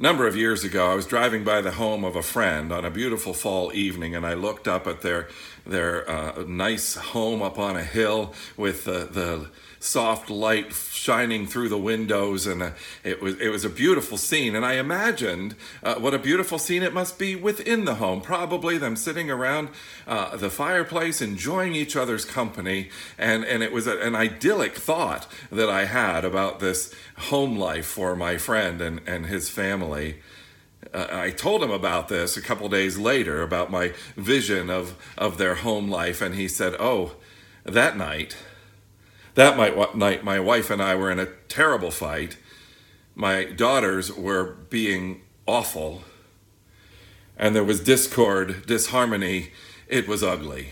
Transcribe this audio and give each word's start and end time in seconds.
number 0.00 0.26
of 0.26 0.34
years 0.34 0.64
ago, 0.64 0.90
I 0.90 0.94
was 0.94 1.06
driving 1.06 1.44
by 1.44 1.60
the 1.60 1.72
home 1.72 2.04
of 2.04 2.16
a 2.16 2.22
friend 2.22 2.72
on 2.72 2.84
a 2.84 2.90
beautiful 2.90 3.34
fall 3.34 3.72
evening, 3.72 4.16
and 4.16 4.26
I 4.26 4.34
looked 4.34 4.66
up 4.66 4.86
at 4.86 5.02
their 5.02 5.28
their 5.66 6.10
uh, 6.10 6.44
nice 6.48 6.94
home 6.96 7.42
up 7.42 7.58
on 7.58 7.76
a 7.76 7.84
hill 7.84 8.34
with 8.56 8.86
the 8.86 9.48
soft 9.80 10.28
light 10.28 10.74
shining 10.74 11.46
through 11.46 11.68
the 11.68 11.78
windows, 11.78 12.46
and 12.46 12.62
uh, 12.62 12.70
it 13.02 13.20
was 13.20 13.40
it 13.40 13.48
was 13.48 13.64
a 13.64 13.70
beautiful 13.70 14.18
scene. 14.18 14.54
And 14.54 14.64
I 14.64 14.74
imagined 14.74 15.56
uh, 15.82 15.94
what 15.96 16.14
a 16.14 16.18
beautiful 16.18 16.58
scene 16.58 16.82
it 16.82 16.94
must 16.94 17.18
be 17.18 17.34
within 17.34 17.86
the 17.86 17.96
home. 17.96 18.20
Probably 18.20 18.78
them 18.78 18.94
sitting 18.96 19.30
around 19.30 19.70
uh, 20.06 20.36
the 20.36 20.50
fireplace, 20.50 21.20
enjoying 21.20 21.74
each 21.74 21.96
other's 21.96 22.24
company, 22.24 22.90
and 23.18 23.44
and 23.44 23.62
it 23.62 23.72
was 23.72 23.86
a, 23.86 23.98
an 23.98 24.14
idyllic 24.14 24.76
thought 24.76 25.26
that 25.50 25.70
I 25.70 25.86
had 25.86 26.24
about 26.24 26.60
this 26.60 26.94
home 27.16 27.58
life 27.58 27.86
for 27.86 28.14
my 28.14 28.36
friend 28.36 28.80
and 28.80 29.00
and 29.06 29.26
his 29.26 29.48
family. 29.48 29.89
Uh, 30.94 31.06
I 31.10 31.30
told 31.30 31.62
him 31.62 31.70
about 31.70 32.08
this 32.08 32.36
a 32.36 32.42
couple 32.42 32.68
days 32.68 32.98
later 32.98 33.42
about 33.42 33.70
my 33.70 33.92
vision 34.16 34.70
of 34.70 34.94
of 35.18 35.38
their 35.38 35.56
home 35.56 35.90
life, 35.90 36.20
and 36.22 36.34
he 36.34 36.48
said, 36.48 36.74
"Oh, 36.78 37.16
that 37.64 37.96
night." 37.96 38.36
That 39.34 39.56
night, 39.96 40.24
my 40.24 40.40
wife 40.40 40.70
and 40.70 40.82
I 40.82 40.96
were 40.96 41.10
in 41.10 41.20
a 41.20 41.28
terrible 41.48 41.92
fight. 41.92 42.36
My 43.14 43.44
daughters 43.44 44.12
were 44.12 44.56
being 44.68 45.22
awful, 45.46 46.02
and 47.38 47.54
there 47.54 47.64
was 47.64 47.80
discord, 47.80 48.66
disharmony. 48.66 49.52
It 49.86 50.08
was 50.08 50.22
ugly. 50.22 50.70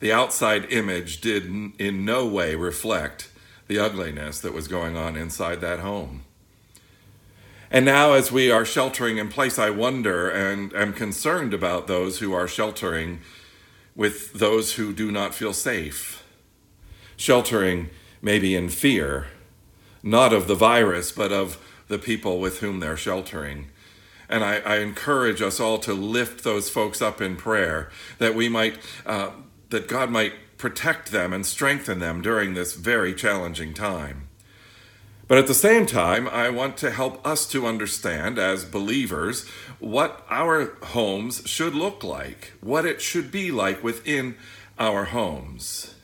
The 0.00 0.12
outside 0.12 0.70
image 0.72 1.20
did 1.20 1.44
in 1.78 2.04
no 2.04 2.26
way 2.26 2.54
reflect 2.54 3.30
the 3.66 3.78
ugliness 3.78 4.40
that 4.40 4.52
was 4.52 4.68
going 4.68 4.96
on 4.96 5.16
inside 5.16 5.60
that 5.62 5.80
home. 5.80 6.24
And 7.72 7.86
now, 7.86 8.12
as 8.12 8.30
we 8.30 8.50
are 8.50 8.66
sheltering 8.66 9.16
in 9.16 9.28
place, 9.28 9.58
I 9.58 9.70
wonder 9.70 10.28
and 10.28 10.74
am 10.74 10.92
concerned 10.92 11.54
about 11.54 11.86
those 11.86 12.18
who 12.18 12.34
are 12.34 12.46
sheltering 12.46 13.20
with 13.96 14.34
those 14.34 14.74
who 14.74 14.92
do 14.92 15.10
not 15.10 15.34
feel 15.34 15.54
safe 15.54 16.22
sheltering 17.16 17.88
maybe 18.20 18.54
in 18.54 18.68
fear, 18.68 19.28
not 20.02 20.32
of 20.32 20.48
the 20.48 20.54
virus, 20.54 21.12
but 21.12 21.30
of 21.30 21.56
the 21.86 21.98
people 21.98 22.40
with 22.40 22.58
whom 22.58 22.80
they're 22.80 22.96
sheltering. 22.96 23.68
And 24.28 24.42
I, 24.42 24.56
I 24.58 24.76
encourage 24.78 25.40
us 25.40 25.60
all 25.60 25.78
to 25.78 25.94
lift 25.94 26.42
those 26.42 26.68
folks 26.68 27.00
up 27.00 27.20
in 27.20 27.36
prayer 27.36 27.90
that 28.18 28.34
we 28.34 28.48
might, 28.48 28.78
uh, 29.06 29.30
that 29.70 29.86
God 29.88 30.10
might 30.10 30.32
protect 30.58 31.12
them 31.12 31.32
and 31.32 31.46
strengthen 31.46 32.00
them 32.00 32.22
during 32.22 32.54
this 32.54 32.74
very 32.74 33.14
challenging 33.14 33.72
time. 33.72 34.28
But 35.32 35.38
at 35.38 35.46
the 35.46 35.54
same 35.54 35.86
time, 35.86 36.28
I 36.28 36.50
want 36.50 36.76
to 36.76 36.90
help 36.90 37.26
us 37.26 37.46
to 37.52 37.66
understand 37.66 38.38
as 38.38 38.66
believers 38.66 39.48
what 39.78 40.26
our 40.28 40.74
homes 40.82 41.40
should 41.46 41.74
look 41.74 42.04
like, 42.04 42.52
what 42.60 42.84
it 42.84 43.00
should 43.00 43.30
be 43.30 43.50
like 43.50 43.82
within 43.82 44.36
our 44.78 45.04
homes. 45.04 45.94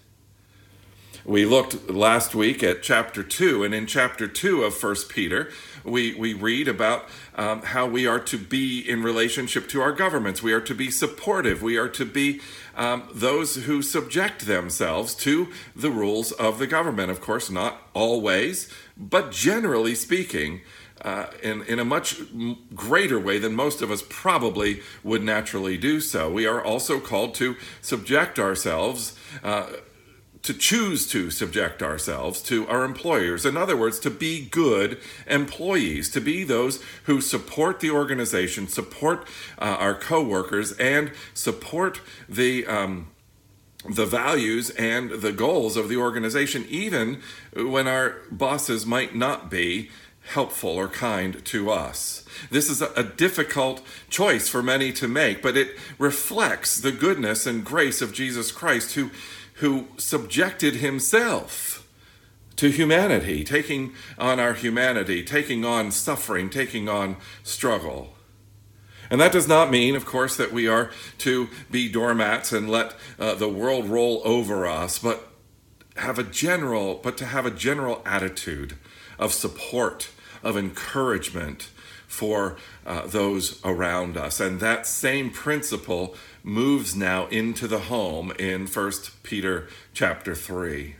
We 1.26 1.44
looked 1.44 1.90
last 1.90 2.34
week 2.34 2.62
at 2.62 2.82
chapter 2.82 3.22
2, 3.22 3.62
and 3.64 3.74
in 3.74 3.86
chapter 3.86 4.26
2 4.26 4.62
of 4.62 4.74
First 4.74 5.10
Peter, 5.10 5.50
we, 5.84 6.14
we 6.14 6.32
read 6.32 6.68
about 6.68 7.06
um, 7.34 7.60
how 7.60 7.86
we 7.86 8.06
are 8.06 8.20
to 8.20 8.38
be 8.38 8.80
in 8.80 9.02
relationship 9.02 9.68
to 9.68 9.82
our 9.82 9.92
governments. 9.92 10.42
We 10.42 10.54
are 10.54 10.60
to 10.62 10.74
be 10.74 10.90
supportive. 10.90 11.62
We 11.62 11.76
are 11.76 11.88
to 11.90 12.06
be 12.06 12.40
um, 12.74 13.08
those 13.12 13.56
who 13.56 13.82
subject 13.82 14.46
themselves 14.46 15.14
to 15.16 15.48
the 15.76 15.90
rules 15.90 16.32
of 16.32 16.58
the 16.58 16.66
government. 16.66 17.10
Of 17.10 17.20
course, 17.20 17.50
not 17.50 17.82
always, 17.92 18.72
but 18.98 19.30
generally 19.30 19.94
speaking, 19.94 20.60
uh, 21.02 21.26
in, 21.42 21.62
in 21.62 21.78
a 21.78 21.84
much 21.84 22.20
greater 22.74 23.20
way 23.20 23.38
than 23.38 23.54
most 23.54 23.82
of 23.82 23.90
us 23.90 24.02
probably 24.08 24.82
would 25.04 25.22
naturally 25.22 25.78
do 25.78 26.00
so. 26.00 26.30
We 26.30 26.46
are 26.46 26.62
also 26.62 26.98
called 26.98 27.34
to 27.36 27.56
subject 27.80 28.38
ourselves. 28.38 29.16
Uh, 29.42 29.66
to 30.40 30.54
choose 30.54 31.06
to 31.08 31.30
subject 31.30 31.82
ourselves 31.82 32.40
to 32.40 32.66
our 32.68 32.84
employers. 32.84 33.44
In 33.44 33.56
other 33.56 33.76
words, 33.76 33.98
to 34.00 34.08
be 34.08 34.46
good 34.46 34.98
employees, 35.26 36.08
to 36.10 36.20
be 36.20 36.44
those 36.44 36.82
who 37.04 37.20
support 37.20 37.80
the 37.80 37.90
organization, 37.90 38.68
support 38.68 39.26
uh, 39.58 39.76
our 39.78 39.94
coworkers, 39.94 40.72
and 40.72 41.10
support 41.34 42.00
the 42.28 42.64
um, 42.66 43.08
the 43.84 44.06
values 44.06 44.70
and 44.70 45.10
the 45.10 45.32
goals 45.32 45.76
of 45.76 45.88
the 45.88 45.96
organization, 45.96 46.66
even 46.68 47.22
when 47.54 47.86
our 47.86 48.16
bosses 48.30 48.84
might 48.84 49.14
not 49.14 49.50
be 49.50 49.90
helpful 50.32 50.70
or 50.70 50.88
kind 50.88 51.44
to 51.44 51.70
us. 51.70 52.24
This 52.50 52.68
is 52.68 52.82
a, 52.82 53.02
difficult 53.02 53.82
choice 54.10 54.48
for 54.48 54.62
many 54.62 54.92
to 54.92 55.08
make, 55.08 55.42
but 55.42 55.56
it 55.56 55.76
reflects 55.98 56.78
the 56.78 56.92
goodness 56.92 57.46
and 57.46 57.64
grace 57.64 58.02
of 58.02 58.12
Jesus 58.12 58.52
Christ, 58.52 58.94
who 58.94 59.10
who 59.58 59.88
subjected 59.96 60.76
himself 60.76 61.84
to 62.54 62.70
humanity, 62.70 63.42
taking 63.42 63.92
on 64.16 64.38
our 64.38 64.54
humanity, 64.54 65.24
taking 65.24 65.64
on 65.64 65.90
suffering, 65.90 66.48
taking 66.48 66.88
on 66.88 67.16
struggle. 67.42 68.14
And 69.10 69.20
that 69.20 69.32
does 69.32 69.48
not 69.48 69.70
mean, 69.70 69.96
of 69.96 70.04
course, 70.04 70.36
that 70.36 70.52
we 70.52 70.66
are 70.68 70.90
to 71.18 71.48
be 71.70 71.90
doormats 71.90 72.52
and 72.52 72.68
let 72.68 72.94
uh, 73.18 73.34
the 73.34 73.48
world 73.48 73.86
roll 73.86 74.20
over 74.24 74.66
us, 74.66 74.98
but 74.98 75.28
have 75.96 76.18
a 76.18 76.22
general, 76.22 77.00
but 77.02 77.16
to 77.18 77.26
have 77.26 77.46
a 77.46 77.50
general 77.50 78.02
attitude 78.04 78.76
of 79.18 79.32
support, 79.32 80.10
of 80.42 80.56
encouragement 80.56 81.70
for 82.06 82.56
uh, 82.86 83.06
those 83.06 83.60
around 83.64 84.16
us. 84.16 84.40
And 84.40 84.60
that 84.60 84.86
same 84.86 85.30
principle 85.30 86.14
moves 86.42 86.96
now 86.96 87.26
into 87.26 87.68
the 87.68 87.80
home 87.80 88.32
in 88.38 88.66
1 88.66 88.92
Peter 89.22 89.68
chapter 89.92 90.34
3. 90.34 90.96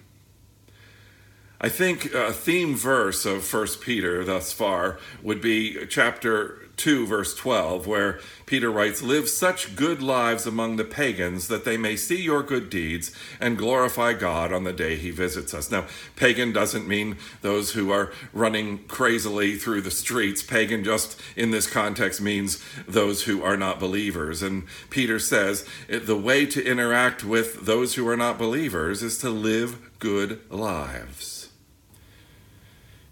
I 1.60 1.68
think 1.68 2.12
a 2.14 2.32
theme 2.32 2.76
verse 2.76 3.26
of 3.26 3.52
1 3.52 3.66
Peter 3.80 4.24
thus 4.24 4.52
far 4.52 4.98
would 5.22 5.40
be 5.40 5.86
chapter 5.86 6.67
2, 6.78 7.06
verse 7.06 7.34
12, 7.34 7.86
where 7.86 8.20
Peter 8.46 8.70
writes, 8.70 9.02
Live 9.02 9.28
such 9.28 9.76
good 9.76 10.00
lives 10.00 10.46
among 10.46 10.76
the 10.76 10.84
pagans 10.84 11.48
that 11.48 11.64
they 11.64 11.76
may 11.76 11.96
see 11.96 12.20
your 12.20 12.42
good 12.42 12.70
deeds 12.70 13.12
and 13.40 13.58
glorify 13.58 14.14
God 14.14 14.52
on 14.52 14.64
the 14.64 14.72
day 14.72 14.96
he 14.96 15.10
visits 15.10 15.52
us. 15.52 15.70
Now, 15.70 15.86
pagan 16.16 16.52
doesn't 16.52 16.88
mean 16.88 17.18
those 17.42 17.72
who 17.72 17.90
are 17.90 18.12
running 18.32 18.78
crazily 18.84 19.56
through 19.56 19.82
the 19.82 19.90
streets. 19.90 20.42
Pagan, 20.42 20.84
just 20.84 21.20
in 21.36 21.50
this 21.50 21.66
context, 21.66 22.20
means 22.20 22.62
those 22.86 23.24
who 23.24 23.42
are 23.42 23.56
not 23.56 23.80
believers. 23.80 24.42
And 24.42 24.64
Peter 24.88 25.18
says 25.18 25.66
the 25.88 26.16
way 26.16 26.46
to 26.46 26.64
interact 26.64 27.24
with 27.24 27.66
those 27.66 27.94
who 27.94 28.08
are 28.08 28.16
not 28.16 28.38
believers 28.38 29.02
is 29.02 29.18
to 29.18 29.30
live 29.30 29.98
good 29.98 30.40
lives. 30.50 31.48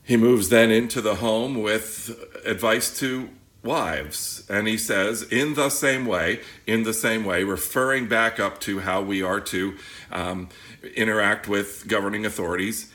He 0.06 0.16
moves 0.16 0.50
then 0.50 0.70
into 0.70 1.00
the 1.00 1.16
home 1.16 1.60
with 1.60 2.16
advice 2.44 2.96
to 3.00 3.28
wives. 3.66 4.46
And 4.48 4.66
he 4.66 4.78
says, 4.78 5.22
in 5.22 5.54
the 5.54 5.68
same 5.68 6.06
way, 6.06 6.40
in 6.66 6.84
the 6.84 6.94
same 6.94 7.24
way, 7.24 7.44
referring 7.44 8.08
back 8.08 8.40
up 8.40 8.60
to 8.60 8.78
how 8.80 9.02
we 9.02 9.22
are 9.22 9.40
to 9.40 9.76
um, 10.10 10.48
interact 10.94 11.48
with 11.48 11.86
governing 11.86 12.24
authorities 12.24 12.90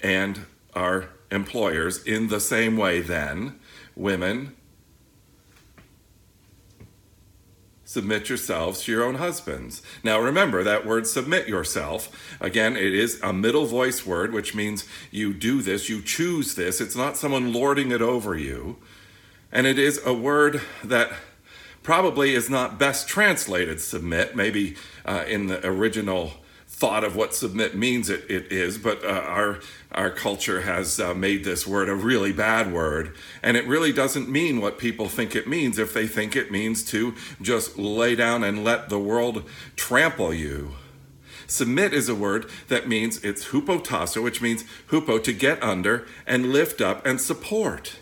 and 0.00 0.46
our 0.74 1.10
employers, 1.30 2.02
in 2.04 2.28
the 2.28 2.40
same 2.40 2.76
way, 2.76 3.00
then, 3.00 3.58
women, 3.94 4.56
submit 7.84 8.28
yourselves 8.28 8.82
to 8.82 8.92
your 8.92 9.02
own 9.02 9.14
husbands. 9.14 9.80
Now 10.04 10.20
remember 10.20 10.62
that 10.62 10.84
word 10.84 11.06
submit 11.06 11.48
yourself. 11.48 12.36
Again, 12.38 12.76
it 12.76 12.94
is 12.94 13.18
a 13.22 13.32
middle 13.32 13.64
voice 13.64 14.04
word, 14.04 14.32
which 14.34 14.54
means 14.54 14.84
you 15.10 15.32
do 15.32 15.62
this, 15.62 15.88
you 15.88 16.02
choose 16.02 16.54
this. 16.54 16.82
It's 16.82 16.94
not 16.94 17.16
someone 17.16 17.50
lording 17.52 17.90
it 17.90 18.02
over 18.02 18.36
you. 18.36 18.76
And 19.50 19.66
it 19.66 19.78
is 19.78 20.00
a 20.04 20.12
word 20.12 20.60
that 20.84 21.10
probably 21.82 22.34
is 22.34 22.50
not 22.50 22.78
best 22.78 23.08
translated 23.08 23.80
submit. 23.80 24.36
Maybe 24.36 24.76
uh, 25.06 25.24
in 25.26 25.46
the 25.46 25.66
original 25.66 26.32
thought 26.66 27.02
of 27.02 27.16
what 27.16 27.34
submit 27.34 27.74
means 27.74 28.08
it, 28.08 28.24
it 28.30 28.52
is, 28.52 28.78
but 28.78 29.02
uh, 29.04 29.08
our, 29.08 29.58
our 29.90 30.10
culture 30.10 30.60
has 30.60 31.00
uh, 31.00 31.14
made 31.14 31.42
this 31.44 31.66
word 31.66 31.88
a 31.88 31.94
really 31.94 32.30
bad 32.30 32.72
word. 32.72 33.16
And 33.42 33.56
it 33.56 33.66
really 33.66 33.92
doesn't 33.92 34.28
mean 34.28 34.60
what 34.60 34.78
people 34.78 35.08
think 35.08 35.34
it 35.34 35.48
means 35.48 35.78
if 35.78 35.92
they 35.92 36.06
think 36.06 36.36
it 36.36 36.52
means 36.52 36.84
to 36.84 37.14
just 37.40 37.78
lay 37.78 38.14
down 38.14 38.44
and 38.44 38.62
let 38.62 38.90
the 38.90 38.98
world 38.98 39.44
trample 39.74 40.32
you. 40.32 40.74
Submit 41.46 41.94
is 41.94 42.10
a 42.10 42.14
word 42.14 42.50
that 42.68 42.86
means 42.86 43.24
it's 43.24 43.46
hupotasso, 43.46 44.22
which 44.22 44.42
means 44.42 44.64
hupo, 44.90 45.20
to 45.24 45.32
get 45.32 45.60
under 45.62 46.06
and 46.26 46.52
lift 46.52 46.82
up 46.82 47.04
and 47.06 47.18
support 47.18 47.96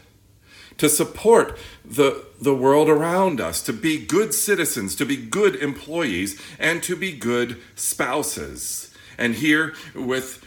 to 0.78 0.88
support 0.88 1.58
the, 1.84 2.24
the 2.40 2.54
world 2.54 2.88
around 2.88 3.40
us, 3.40 3.62
to 3.62 3.72
be 3.72 4.04
good 4.04 4.34
citizens, 4.34 4.94
to 4.96 5.06
be 5.06 5.16
good 5.16 5.56
employees, 5.56 6.40
and 6.58 6.82
to 6.82 6.96
be 6.96 7.12
good 7.12 7.56
spouses. 7.74 8.94
And 9.18 9.34
here, 9.34 9.74
with 9.94 10.44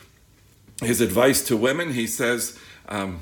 his 0.82 1.02
advice 1.02 1.44
to 1.48 1.58
women, 1.58 1.94
he 1.94 2.08
says, 2.08 2.58
um, 2.88 3.22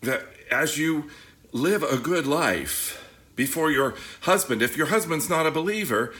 that 0.00 0.24
as 0.50 0.78
you 0.78 1.10
live 1.52 1.82
a 1.82 1.96
good 1.96 2.26
life 2.26 2.98
before 3.36 3.70
your 3.70 3.94
husband, 4.22 4.62
if 4.62 4.76
your 4.76 4.86
husband's 4.86 5.28
not 5.28 5.46
a 5.46 5.50
believer, 5.50 6.12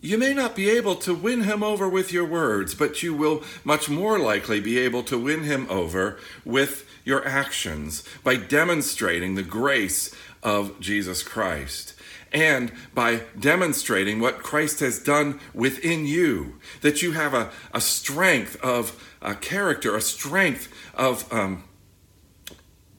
you 0.00 0.18
may 0.18 0.34
not 0.34 0.54
be 0.54 0.68
able 0.68 0.96
to 0.96 1.14
win 1.14 1.42
him 1.42 1.62
over 1.62 1.88
with 1.88 2.12
your 2.12 2.26
words, 2.26 2.74
but 2.74 3.02
you 3.02 3.14
will 3.14 3.42
much 3.64 3.88
more 3.88 4.18
likely 4.18 4.60
be 4.60 4.78
able 4.78 5.02
to 5.04 5.18
win 5.18 5.44
him 5.44 5.66
over 5.70 6.18
with 6.44 6.86
your 7.04 7.26
actions 7.26 8.02
by 8.22 8.36
demonstrating 8.36 9.34
the 9.34 9.42
grace 9.42 10.14
of 10.42 10.78
Jesus 10.80 11.22
Christ 11.22 11.94
and 12.32 12.72
by 12.92 13.22
demonstrating 13.38 14.20
what 14.20 14.42
Christ 14.42 14.80
has 14.80 14.98
done 14.98 15.38
within 15.54 16.04
you, 16.04 16.58
that 16.80 17.00
you 17.00 17.12
have 17.12 17.32
a, 17.32 17.50
a 17.72 17.80
strength 17.80 18.56
of 18.62 19.00
a 19.22 19.34
character, 19.34 19.94
a 19.94 20.00
strength 20.00 20.68
of 20.94 21.32
um, 21.32 21.64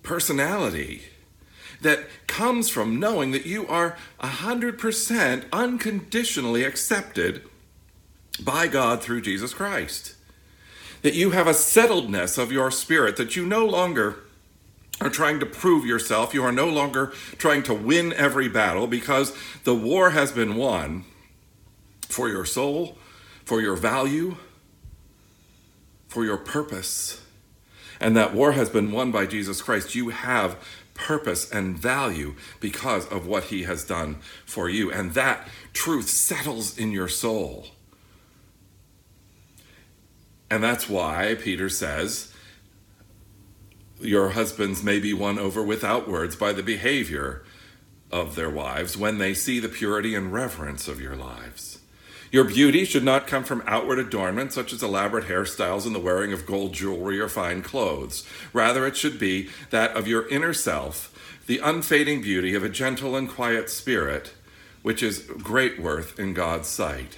personality 0.04 1.04
that 1.82 2.08
comes 2.28 2.70
from 2.70 3.00
knowing 3.00 3.32
that 3.32 3.46
you 3.46 3.68
are 3.68 3.98
100% 4.22 5.46
unconditionally 5.52 6.64
accepted 6.64 7.44
by 8.40 8.68
God 8.68 9.02
through 9.02 9.22
Jesus 9.22 9.54
Christ. 9.54 10.15
That 11.06 11.14
you 11.14 11.30
have 11.30 11.46
a 11.46 11.52
settledness 11.52 12.40
of 12.40 12.52
your 12.52 12.72
spirit, 12.72 13.16
that 13.18 13.36
you 13.36 13.46
no 13.46 13.64
longer 13.64 14.24
are 15.00 15.12
trying 15.12 15.40
to 15.40 15.46
prove 15.46 15.86
yourself. 15.86 16.34
You 16.34 16.44
are 16.44 16.52
no 16.52 16.68
longer 16.68 17.14
trying 17.38 17.62
to 17.64 17.76
win 17.76 18.12
every 18.14 18.50
battle 18.50 18.88
because 18.88 19.32
the 19.66 19.76
war 19.76 20.10
has 20.10 20.32
been 20.32 20.56
won 20.56 21.06
for 22.10 22.28
your 22.28 22.44
soul, 22.44 22.98
for 23.44 23.62
your 23.62 23.76
value, 23.76 24.38
for 26.08 26.26
your 26.26 26.38
purpose. 26.38 27.22
And 28.00 28.18
that 28.18 28.34
war 28.34 28.54
has 28.54 28.72
been 28.72 28.92
won 28.92 29.12
by 29.12 29.28
Jesus 29.28 29.62
Christ. 29.62 29.94
You 29.94 30.10
have 30.10 30.58
purpose 30.96 31.52
and 31.52 31.78
value 31.78 32.34
because 32.60 33.06
of 33.10 33.28
what 33.28 33.44
he 33.44 33.62
has 33.62 33.84
done 33.84 34.16
for 34.44 34.70
you. 34.70 34.92
And 34.92 35.14
that 35.14 35.48
truth 35.72 36.10
settles 36.10 36.76
in 36.76 36.92
your 36.92 37.10
soul. 37.10 37.68
And 40.56 40.64
that's 40.64 40.88
why 40.88 41.36
Peter 41.36 41.68
says, 41.68 42.32
Your 44.00 44.30
husbands 44.30 44.82
may 44.82 45.02
be 45.02 45.12
won 45.14 45.38
over 45.38 45.62
without 45.62 46.08
words 46.08 46.38
by 46.38 46.54
the 46.54 46.64
behavior 46.64 47.44
of 48.10 48.36
their 48.36 48.50
wives 48.50 48.96
when 48.96 49.18
they 49.18 49.34
see 49.34 49.60
the 49.60 49.68
purity 49.68 50.16
and 50.16 50.32
reverence 50.32 50.88
of 50.88 51.02
your 51.02 51.18
lives. 51.18 51.80
Your 52.32 52.46
beauty 52.46 52.86
should 52.86 53.04
not 53.04 53.28
come 53.28 53.44
from 53.44 53.66
outward 53.68 54.00
adornment, 54.00 54.54
such 54.54 54.72
as 54.72 54.82
elaborate 54.82 55.26
hairstyles 55.26 55.86
and 55.86 55.94
the 55.94 56.00
wearing 56.00 56.32
of 56.32 56.46
gold 56.46 56.72
jewelry 56.72 57.20
or 57.20 57.28
fine 57.28 57.62
clothes. 57.62 58.26
Rather, 58.54 58.88
it 58.88 58.96
should 58.96 59.20
be 59.20 59.50
that 59.72 59.94
of 59.98 60.08
your 60.08 60.26
inner 60.30 60.54
self, 60.54 61.42
the 61.48 61.60
unfading 61.60 62.22
beauty 62.22 62.56
of 62.56 62.64
a 62.64 62.70
gentle 62.70 63.18
and 63.18 63.30
quiet 63.30 63.70
spirit, 63.70 64.34
which 64.84 65.04
is 65.04 65.20
great 65.20 65.82
worth 65.82 66.18
in 66.18 66.34
God's 66.34 66.70
sight. 66.70 67.18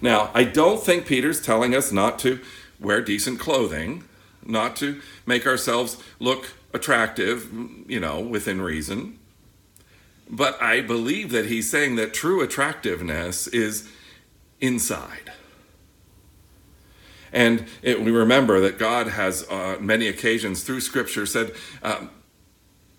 Now, 0.00 0.30
I 0.34 0.44
don't 0.44 0.82
think 0.82 1.06
Peter's 1.06 1.40
telling 1.40 1.74
us 1.74 1.92
not 1.92 2.18
to 2.20 2.40
wear 2.80 3.00
decent 3.00 3.38
clothing, 3.38 4.04
not 4.44 4.76
to 4.76 5.00
make 5.26 5.46
ourselves 5.46 6.02
look 6.18 6.52
attractive, 6.72 7.50
you 7.86 8.00
know, 8.00 8.20
within 8.20 8.60
reason. 8.60 9.18
But 10.28 10.60
I 10.60 10.80
believe 10.80 11.30
that 11.32 11.46
he's 11.46 11.70
saying 11.70 11.96
that 11.96 12.14
true 12.14 12.42
attractiveness 12.42 13.46
is 13.46 13.88
inside. 14.60 15.32
And 17.32 17.66
it, 17.82 18.00
we 18.00 18.10
remember 18.10 18.60
that 18.60 18.78
God 18.78 19.08
has, 19.08 19.48
uh, 19.50 19.76
many 19.80 20.06
occasions 20.06 20.62
through 20.62 20.80
Scripture, 20.80 21.26
said, 21.26 21.52
um, 21.82 22.10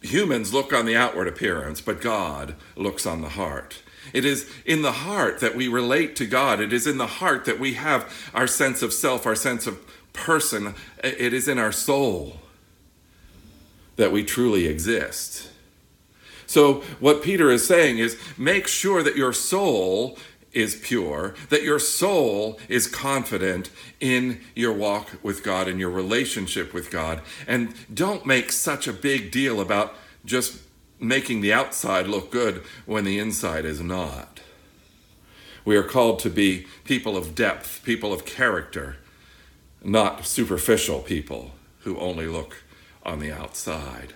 humans 0.01 0.53
look 0.53 0.73
on 0.73 0.85
the 0.85 0.95
outward 0.95 1.27
appearance, 1.27 1.81
but 1.81 2.01
God 2.01 2.55
looks 2.75 3.05
on 3.05 3.21
the 3.21 3.29
heart. 3.29 3.81
It 4.13 4.25
is 4.25 4.49
in 4.65 4.81
the 4.81 4.91
heart 4.91 5.39
that 5.39 5.55
we 5.55 5.67
relate 5.67 6.15
to 6.17 6.25
God. 6.25 6.59
It 6.59 6.73
is 6.73 6.87
in 6.87 6.97
the 6.97 7.07
heart 7.07 7.45
that 7.45 7.59
we 7.59 7.73
have 7.75 8.11
our 8.33 8.47
sense 8.47 8.81
of 8.81 8.93
self, 8.93 9.25
our 9.25 9.35
sense 9.35 9.67
of 9.67 9.79
person. 10.13 10.75
It 11.03 11.33
is 11.33 11.47
in 11.47 11.57
our 11.57 11.71
soul 11.71 12.37
that 13.95 14.11
we 14.11 14.23
truly 14.23 14.65
exist. 14.65 15.49
So, 16.47 16.81
what 16.99 17.23
Peter 17.23 17.49
is 17.49 17.67
saying 17.67 17.97
is 17.97 18.17
make 18.37 18.67
sure 18.67 19.01
that 19.01 19.15
your 19.15 19.33
soul 19.33 20.17
is 20.55 20.75
pure, 20.75 21.35
that 21.49 21.63
your 21.63 21.79
soul 21.79 22.59
is 22.69 22.87
confident 22.87 23.69
in 23.99 24.39
your 24.55 24.73
walk 24.73 25.11
with 25.21 25.43
God, 25.43 25.67
and 25.67 25.79
your 25.79 25.89
relationship 25.89 26.73
with 26.73 26.89
God. 26.89 27.21
And 27.45 27.75
don't 27.93 28.25
make 28.25 28.51
such 28.51 28.87
a 28.87 28.93
big 28.93 29.31
deal 29.31 29.59
about 29.59 29.95
just 30.23 30.61
making 31.07 31.41
the 31.41 31.53
outside 31.53 32.07
look 32.07 32.31
good 32.31 32.63
when 32.85 33.03
the 33.03 33.19
inside 33.19 33.65
is 33.65 33.81
not. 33.81 34.39
We 35.63 35.75
are 35.75 35.83
called 35.83 36.19
to 36.19 36.29
be 36.29 36.67
people 36.83 37.17
of 37.17 37.33
depth, 37.33 37.81
people 37.83 38.13
of 38.13 38.25
character, 38.25 38.97
not 39.83 40.25
superficial 40.25 40.99
people 40.99 41.51
who 41.79 41.97
only 41.97 42.27
look 42.27 42.63
on 43.03 43.19
the 43.19 43.31
outside. 43.31 44.13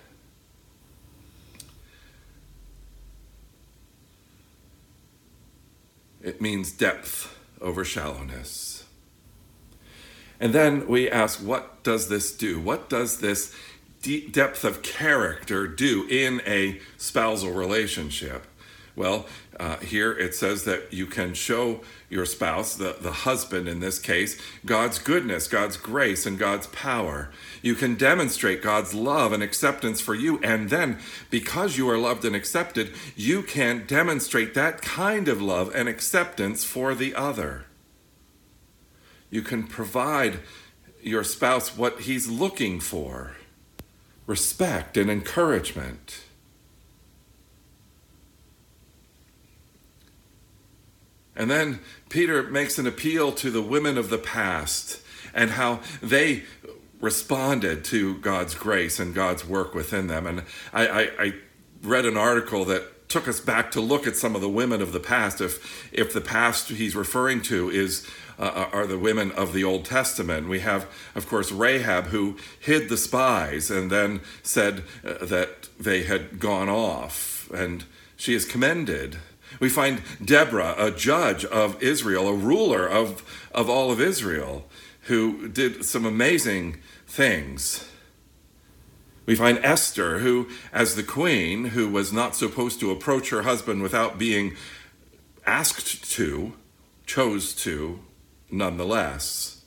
It 6.21 6.41
means 6.41 6.71
depth 6.71 7.35
over 7.61 7.85
shallowness. 7.85 8.85
And 10.39 10.53
then 10.53 10.87
we 10.87 11.09
ask, 11.09 11.39
what 11.39 11.83
does 11.83 12.09
this 12.09 12.35
do? 12.35 12.59
What 12.59 12.89
does 12.89 13.19
this 13.19 13.53
deep 14.01 14.31
depth 14.31 14.63
of 14.63 14.81
character 14.81 15.67
do 15.67 16.07
in 16.09 16.41
a 16.45 16.79
spousal 16.97 17.51
relationship? 17.51 18.45
Well, 18.95 19.27
uh, 19.57 19.77
here 19.77 20.11
it 20.11 20.35
says 20.35 20.65
that 20.65 20.91
you 20.91 21.05
can 21.05 21.33
show 21.33 21.81
your 22.09 22.25
spouse, 22.25 22.75
the, 22.75 22.97
the 22.99 23.11
husband 23.11 23.67
in 23.67 23.79
this 23.79 23.99
case, 23.99 24.37
God's 24.65 24.99
goodness, 24.99 25.47
God's 25.47 25.77
grace, 25.77 26.25
and 26.25 26.37
God's 26.37 26.67
power. 26.67 27.31
You 27.61 27.75
can 27.75 27.95
demonstrate 27.95 28.61
God's 28.61 28.93
love 28.93 29.31
and 29.31 29.41
acceptance 29.43 30.01
for 30.01 30.15
you. 30.15 30.39
And 30.39 30.69
then, 30.69 30.99
because 31.29 31.77
you 31.77 31.89
are 31.89 31.97
loved 31.97 32.25
and 32.25 32.35
accepted, 32.35 32.91
you 33.15 33.41
can 33.41 33.85
demonstrate 33.85 34.53
that 34.53 34.81
kind 34.81 35.27
of 35.27 35.41
love 35.41 35.73
and 35.73 35.87
acceptance 35.87 36.63
for 36.63 36.93
the 36.93 37.15
other. 37.15 37.65
You 39.29 39.41
can 39.43 39.63
provide 39.63 40.39
your 41.01 41.23
spouse 41.23 41.77
what 41.77 42.01
he's 42.01 42.27
looking 42.27 42.79
for 42.79 43.35
respect 44.29 44.95
and 44.95 45.09
encouragement. 45.09 46.21
And 51.35 51.49
then 51.49 51.79
Peter 52.09 52.43
makes 52.43 52.77
an 52.77 52.85
appeal 52.85 53.31
to 53.31 53.49
the 53.49 53.61
women 53.61 53.97
of 53.97 54.11
the 54.11 54.19
past 54.19 55.01
and 55.33 55.51
how 55.51 55.79
they 55.99 56.43
responded 57.01 57.83
to 57.85 58.19
God's 58.19 58.53
grace 58.53 58.99
and 58.99 59.15
God's 59.15 59.47
work 59.47 59.73
within 59.73 60.05
them. 60.05 60.27
And 60.27 60.43
I, 60.73 60.87
I, 60.87 61.01
I, 61.19 61.33
read 61.81 62.05
an 62.05 62.17
article 62.17 62.65
that 62.65 63.07
took 63.07 63.25
us 63.25 63.39
back 63.39 63.71
to 63.71 63.79
look 63.79 64.05
at 64.05 64.17
some 64.17 64.35
of 64.35 64.41
the 64.41 64.49
women 64.49 64.81
of 64.81 64.91
the 64.91 64.99
past. 64.99 65.39
If 65.39 65.89
if 65.93 66.11
the 66.11 66.19
past 66.19 66.67
he's 66.67 66.93
referring 66.93 67.41
to 67.43 67.69
is 67.69 68.05
uh, 68.39 68.69
are 68.71 68.87
the 68.87 68.97
women 68.97 69.31
of 69.33 69.53
the 69.53 69.63
Old 69.63 69.85
Testament, 69.85 70.47
we 70.47 70.61
have, 70.61 70.87
of 71.13 71.27
course, 71.27 71.51
Rahab 71.51 72.05
who 72.05 72.37
hid 72.59 72.89
the 72.89 72.97
spies 72.97 73.69
and 73.69 73.91
then 73.91 74.21
said 74.41 74.83
uh, 75.05 75.25
that 75.25 75.69
they 75.79 76.03
had 76.03 76.39
gone 76.39 76.69
off, 76.69 77.49
and 77.53 77.83
she 78.15 78.33
is 78.33 78.45
commended 78.45 79.17
we 79.59 79.69
find 79.69 80.01
Deborah, 80.23 80.75
a 80.77 80.91
judge 80.91 81.43
of 81.45 81.81
Israel, 81.81 82.27
a 82.27 82.33
ruler 82.33 82.87
of, 82.87 83.23
of 83.51 83.69
all 83.69 83.91
of 83.91 83.99
Israel, 83.99 84.65
who 85.03 85.47
did 85.47 85.83
some 85.83 86.05
amazing 86.05 86.77
things. 87.07 87.89
We 89.25 89.35
find 89.35 89.59
Esther, 89.63 90.19
who, 90.19 90.49
as 90.71 90.95
the 90.95 91.03
queen, 91.03 91.65
who 91.65 91.89
was 91.89 92.13
not 92.13 92.35
supposed 92.35 92.79
to 92.79 92.91
approach 92.91 93.29
her 93.29 93.43
husband 93.43 93.81
without 93.81 94.17
being 94.17 94.55
asked 95.45 96.11
to, 96.11 96.53
chose 97.05 97.53
to 97.55 97.99
nonetheless. 98.51 99.59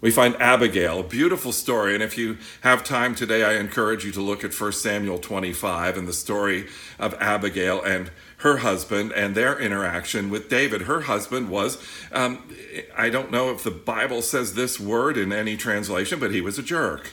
We 0.00 0.10
find 0.10 0.36
Abigail, 0.36 1.00
a 1.00 1.02
beautiful 1.02 1.52
story. 1.52 1.94
And 1.94 2.02
if 2.02 2.18
you 2.18 2.36
have 2.60 2.84
time 2.84 3.14
today, 3.14 3.42
I 3.42 3.54
encourage 3.54 4.04
you 4.04 4.12
to 4.12 4.20
look 4.20 4.44
at 4.44 4.58
1 4.58 4.72
Samuel 4.72 5.18
25 5.18 5.96
and 5.96 6.06
the 6.06 6.12
story 6.12 6.66
of 6.98 7.14
Abigail 7.14 7.82
and 7.82 8.10
her 8.38 8.58
husband 8.58 9.12
and 9.12 9.34
their 9.34 9.58
interaction 9.58 10.28
with 10.28 10.48
David. 10.48 10.82
Her 10.82 11.02
husband 11.02 11.48
was, 11.48 11.82
um, 12.12 12.48
I 12.96 13.08
don't 13.08 13.30
know 13.30 13.50
if 13.50 13.64
the 13.64 13.70
Bible 13.70 14.22
says 14.22 14.54
this 14.54 14.78
word 14.78 15.16
in 15.16 15.32
any 15.32 15.56
translation, 15.56 16.20
but 16.20 16.30
he 16.30 16.42
was 16.42 16.58
a 16.58 16.62
jerk. 16.62 17.12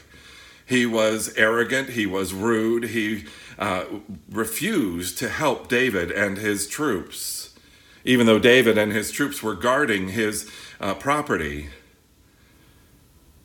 He 0.65 0.85
was 0.85 1.33
arrogant, 1.35 1.89
he 1.89 2.05
was 2.05 2.33
rude, 2.33 2.85
he 2.85 3.25
uh, 3.59 3.85
refused 4.29 5.17
to 5.19 5.29
help 5.29 5.67
David 5.67 6.11
and 6.11 6.37
his 6.37 6.67
troops, 6.67 7.55
even 8.05 8.27
though 8.27 8.39
David 8.39 8.77
and 8.77 8.91
his 8.91 9.11
troops 9.11 9.43
were 9.43 9.55
guarding 9.55 10.09
his 10.09 10.49
uh, 10.83 10.93
property. 10.93 11.69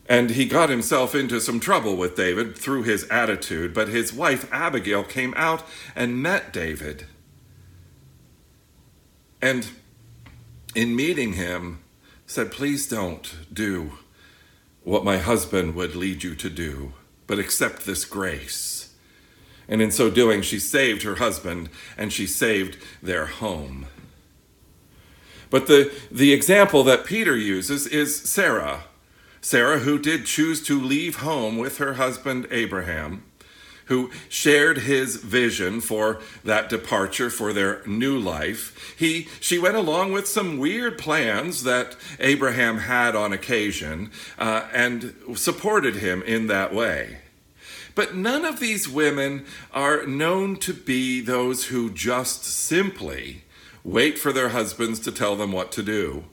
And 0.09 0.31
he 0.31 0.47
got 0.47 0.71
himself 0.71 1.15
into 1.15 1.41
some 1.41 1.61
trouble 1.61 1.97
with 1.97 2.17
David 2.17 2.59
through 2.59 2.83
his 2.83 3.07
attitude, 3.11 3.73
but 3.73 3.89
his 3.89 4.13
wife 4.13 4.53
Abigail 4.53 5.05
came 5.05 5.33
out 5.37 5.63
and 5.95 6.21
met 6.21 6.53
David. 6.53 7.07
And 9.41 9.69
in 10.75 10.97
meeting 10.97 11.35
him, 11.35 11.85
said, 12.27 12.51
Please 12.51 12.89
don't 12.89 13.37
do 13.53 13.93
what 14.83 15.05
my 15.05 15.19
husband 15.19 15.75
would 15.77 15.95
lead 15.95 16.25
you 16.25 16.35
to 16.35 16.51
do, 16.51 16.95
but 17.27 17.39
accept 17.39 17.87
this 17.87 18.05
grace. 18.05 18.95
And 19.69 19.81
in 19.81 19.91
so 19.91 20.11
doing, 20.11 20.43
she 20.43 20.59
saved 20.59 21.03
her 21.03 21.17
husband 21.17 21.69
and 21.97 22.13
she 22.13 22.27
saved 22.27 22.79
their 23.03 23.27
home. 23.27 23.87
But 25.51 25.67
the, 25.67 25.93
the 26.11 26.33
example 26.33 26.83
that 26.85 27.05
Peter 27.05 27.37
uses 27.37 27.87
is 27.87 28.17
Sarah. 28.17 28.85
Sarah, 29.41 29.79
who 29.79 29.99
did 29.99 30.27
choose 30.27 30.63
to 30.65 30.81
leave 30.81 31.17
home 31.17 31.59
with 31.59 31.79
her 31.79 31.95
husband 31.95 32.47
Abraham, 32.51 33.23
who 33.87 34.11
shared 34.29 34.79
his 34.79 35.17
vision 35.17 35.81
for 35.81 36.21
that 36.45 36.69
departure 36.69 37.31
for 37.31 37.53
their 37.53 37.83
new 37.87 38.19
life. 38.19 38.95
He, 38.99 39.29
she 39.41 39.59
went 39.59 39.77
along 39.77 40.13
with 40.13 40.29
some 40.29 40.59
weird 40.59 40.99
plans 40.99 41.63
that 41.65 41.97
Abraham 42.21 42.79
had 42.79 43.17
on 43.17 43.33
occasion 43.33 44.11
uh, 44.39 44.69
and 44.75 45.15
supported 45.35 45.97
him 45.97 46.23
in 46.23 46.49
that 46.49 46.75
way. 46.75 47.19
But 47.95 48.15
none 48.15 48.45
of 48.45 48.61
these 48.61 48.89
women 48.89 49.47
are 49.73 50.07
known 50.07 50.57
to 50.59 50.75
be 50.75 51.21
those 51.21 51.67
who 51.67 51.91
just 51.91 52.45
simply 52.45 53.45
wait 53.85 54.19
for 54.19 54.33
their 54.33 54.51
husbands 54.51 55.01
to 55.01 55.13
tell 55.13 55.37
them 55.37 55.53
what 55.53 55.73
to 55.73 55.83
do. 55.83 56.25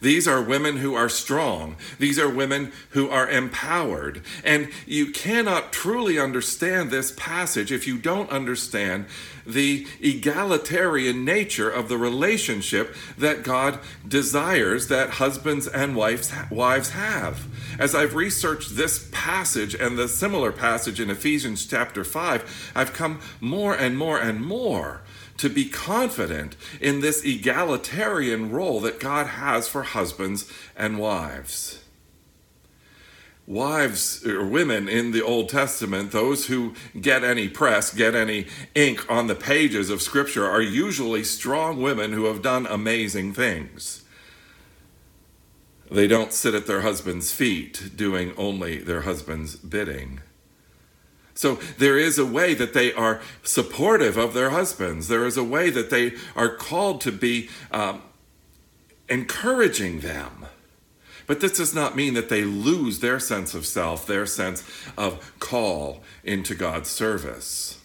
These 0.00 0.28
are 0.28 0.42
women 0.42 0.78
who 0.78 0.94
are 0.94 1.08
strong. 1.08 1.76
These 1.98 2.18
are 2.18 2.28
women 2.28 2.72
who 2.90 3.08
are 3.08 3.28
empowered. 3.28 4.22
And 4.44 4.70
you 4.86 5.10
cannot 5.10 5.72
truly 5.72 6.18
understand 6.18 6.90
this 6.90 7.12
passage 7.16 7.72
if 7.72 7.86
you 7.86 7.98
don't 7.98 8.30
understand 8.30 9.06
the 9.46 9.86
egalitarian 10.00 11.24
nature 11.24 11.70
of 11.70 11.88
the 11.88 11.96
relationship 11.96 12.94
that 13.16 13.44
God 13.44 13.78
desires 14.06 14.88
that 14.88 15.10
husbands 15.10 15.68
and 15.68 15.94
wives, 15.94 16.32
wives 16.50 16.90
have. 16.90 17.46
As 17.78 17.94
I've 17.94 18.16
researched 18.16 18.76
this 18.76 19.08
passage 19.12 19.74
and 19.74 19.96
the 19.96 20.08
similar 20.08 20.50
passage 20.50 21.00
in 21.00 21.10
Ephesians 21.10 21.64
chapter 21.64 22.02
5, 22.02 22.72
I've 22.74 22.92
come 22.92 23.20
more 23.40 23.74
and 23.74 23.96
more 23.96 24.18
and 24.18 24.44
more 24.44 25.02
to 25.38 25.48
be 25.48 25.68
confident 25.68 26.56
in 26.80 27.00
this 27.00 27.24
egalitarian 27.24 28.50
role 28.50 28.80
that 28.80 29.00
God 29.00 29.26
has 29.26 29.68
for 29.68 29.82
husbands 29.82 30.50
and 30.76 30.98
wives. 30.98 31.82
Wives 33.46 34.26
or 34.26 34.44
women 34.44 34.88
in 34.88 35.12
the 35.12 35.22
Old 35.22 35.48
Testament, 35.48 36.10
those 36.10 36.46
who 36.46 36.74
get 37.00 37.22
any 37.22 37.48
press, 37.48 37.94
get 37.94 38.14
any 38.14 38.46
ink 38.74 39.08
on 39.08 39.28
the 39.28 39.36
pages 39.36 39.88
of 39.88 40.02
Scripture, 40.02 40.44
are 40.44 40.62
usually 40.62 41.22
strong 41.22 41.80
women 41.80 42.12
who 42.12 42.24
have 42.24 42.42
done 42.42 42.66
amazing 42.66 43.32
things. 43.32 44.02
They 45.88 46.08
don't 46.08 46.32
sit 46.32 46.54
at 46.54 46.66
their 46.66 46.80
husband's 46.80 47.30
feet 47.30 47.92
doing 47.94 48.34
only 48.36 48.78
their 48.78 49.02
husband's 49.02 49.54
bidding. 49.54 50.20
So 51.36 51.56
there 51.76 51.98
is 51.98 52.18
a 52.18 52.26
way 52.26 52.54
that 52.54 52.72
they 52.72 52.92
are 52.94 53.20
supportive 53.42 54.16
of 54.16 54.32
their 54.32 54.50
husbands. 54.50 55.08
There 55.08 55.26
is 55.26 55.36
a 55.36 55.44
way 55.44 55.68
that 55.70 55.90
they 55.90 56.14
are 56.34 56.48
called 56.48 57.02
to 57.02 57.12
be 57.12 57.50
um, 57.70 58.02
encouraging 59.08 60.00
them. 60.00 60.46
But 61.26 61.40
this 61.40 61.58
does 61.58 61.74
not 61.74 61.94
mean 61.94 62.14
that 62.14 62.30
they 62.30 62.42
lose 62.42 63.00
their 63.00 63.18
sense 63.18 63.54
of 63.54 63.66
self, 63.66 64.06
their 64.06 64.26
sense 64.26 64.64
of 64.96 65.34
call 65.38 66.02
into 66.24 66.54
God's 66.54 66.88
service. 66.88 67.80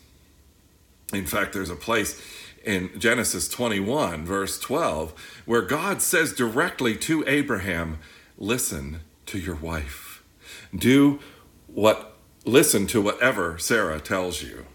In 1.14 1.26
fact, 1.26 1.52
there's 1.52 1.70
a 1.70 1.76
place 1.76 2.22
in 2.64 2.92
Genesis 2.98 3.50
21, 3.50 4.26
verse 4.26 4.60
12, 4.60 5.44
where 5.46 5.64
God 5.64 6.02
says 6.02 6.32
directly 6.32 6.96
to 6.98 7.28
Abraham, 7.28 8.00
Listen 8.38 9.02
to 9.28 9.38
your 9.38 9.56
wife. 9.56 10.24
Do 10.76 11.20
what 11.68 12.11
listen 12.46 12.88
to 12.88 13.02
whatever 13.02 13.58
Sarah 13.58 14.00
tells 14.00 14.42
you. 14.42 14.66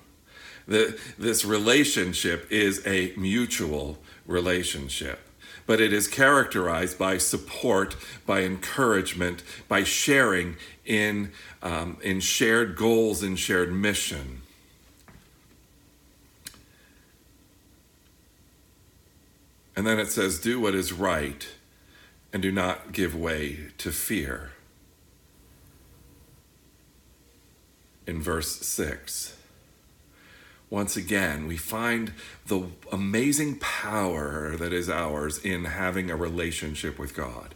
The, 0.69 0.99
this 1.19 1.45
relationship 1.45 2.51
is 2.51 2.85
a 2.87 3.13
mutual 3.17 3.99
relationship, 4.27 5.21
but 5.65 5.81
it 5.81 5.93
is 5.93 6.09
characterized 6.09 6.99
by 6.99 7.19
support, 7.19 7.97
by 8.27 8.43
encouragement, 8.43 9.43
by 9.69 9.85
sharing 9.85 10.57
in, 10.85 11.33
um, 11.63 11.99
in 12.03 12.21
shared 12.21 12.77
goals 12.77 13.23
and 13.23 13.39
shared 13.39 13.73
mission. 13.73 14.43
And 19.77 19.87
then 19.87 20.01
it 20.01 20.11
says, 20.11 20.41
Do 20.41 20.59
what 20.59 20.75
is 20.75 20.93
right 20.93 21.47
and 22.33 22.43
do 22.43 22.51
not 22.51 22.93
give 22.93 23.15
way 23.15 23.69
to 23.79 23.93
fear. 23.93 24.53
In 28.07 28.23
verse 28.23 28.61
6. 28.61 29.37
Once 30.69 30.97
again, 30.97 31.47
we 31.47 31.57
find 31.57 32.13
the 32.47 32.67
amazing 32.91 33.57
power 33.59 34.57
that 34.57 34.73
is 34.73 34.91
ours 34.91 35.39
in 35.39 35.65
having 35.65 36.11
a 36.11 36.17
relationship 36.17 36.99
with 36.99 37.15
God. 37.15 37.55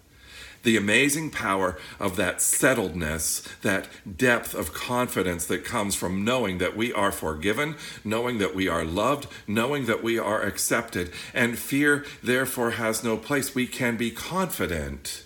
The 0.62 0.76
amazing 0.76 1.30
power 1.30 1.78
of 1.98 2.16
that 2.16 2.36
settledness, 2.38 3.42
that 3.62 3.88
depth 4.16 4.54
of 4.54 4.74
confidence 4.74 5.46
that 5.46 5.64
comes 5.64 5.94
from 5.94 6.24
knowing 6.24 6.58
that 6.58 6.76
we 6.76 6.92
are 6.92 7.10
forgiven, 7.10 7.76
knowing 8.04 8.38
that 8.38 8.54
we 8.54 8.68
are 8.68 8.84
loved, 8.84 9.26
knowing 9.48 9.86
that 9.86 10.02
we 10.02 10.18
are 10.18 10.42
accepted, 10.42 11.12
and 11.32 11.58
fear 11.58 12.04
therefore 12.22 12.72
has 12.72 13.02
no 13.02 13.16
place. 13.16 13.54
We 13.54 13.66
can 13.66 13.96
be 13.96 14.10
confident 14.10 15.24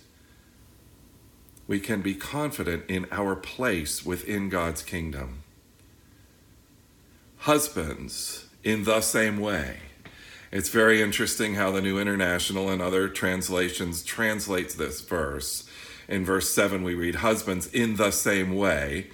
we 1.67 1.81
can 1.81 2.03
be 2.03 2.15
confident 2.15 2.85
in 2.89 3.07
our 3.11 3.35
place 3.35 4.05
within 4.05 4.49
God's 4.49 4.83
kingdom. 4.83 5.43
Husbands, 7.39 8.47
in 8.63 8.85
the 8.85 9.01
same 9.01 9.39
way. 9.39 9.79
It's 10.51 10.69
very 10.69 11.03
interesting 11.03 11.55
how 11.55 11.71
the 11.71 11.83
New 11.83 11.99
International 11.99 12.71
and 12.71 12.81
other 12.81 13.09
translations 13.09 14.03
translates 14.03 14.75
this 14.75 15.01
verse. 15.01 15.69
In 16.09 16.25
verse 16.25 16.51
7 16.51 16.83
we 16.83 16.95
read 16.95 17.17
husbands 17.17 17.67
in 17.67 17.97
the 17.97 18.11
same 18.11 18.55
way 18.55 19.11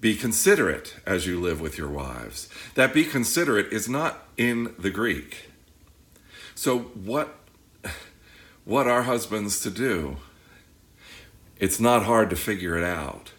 be 0.00 0.16
considerate 0.16 0.96
as 1.04 1.26
you 1.26 1.38
live 1.38 1.60
with 1.60 1.76
your 1.76 1.90
wives. 1.90 2.48
That 2.74 2.94
be 2.94 3.04
considerate 3.04 3.70
is 3.70 3.88
not 3.88 4.26
in 4.38 4.74
the 4.78 4.90
Greek. 4.90 5.50
So 6.54 6.78
what 6.78 7.36
what 8.64 8.86
are 8.86 9.02
husbands 9.02 9.60
to 9.60 9.70
do? 9.70 10.16
It's 11.60 11.78
not 11.78 12.04
hard 12.04 12.30
to 12.30 12.36
figure 12.36 12.76
it 12.76 12.82
out. 12.82 13.32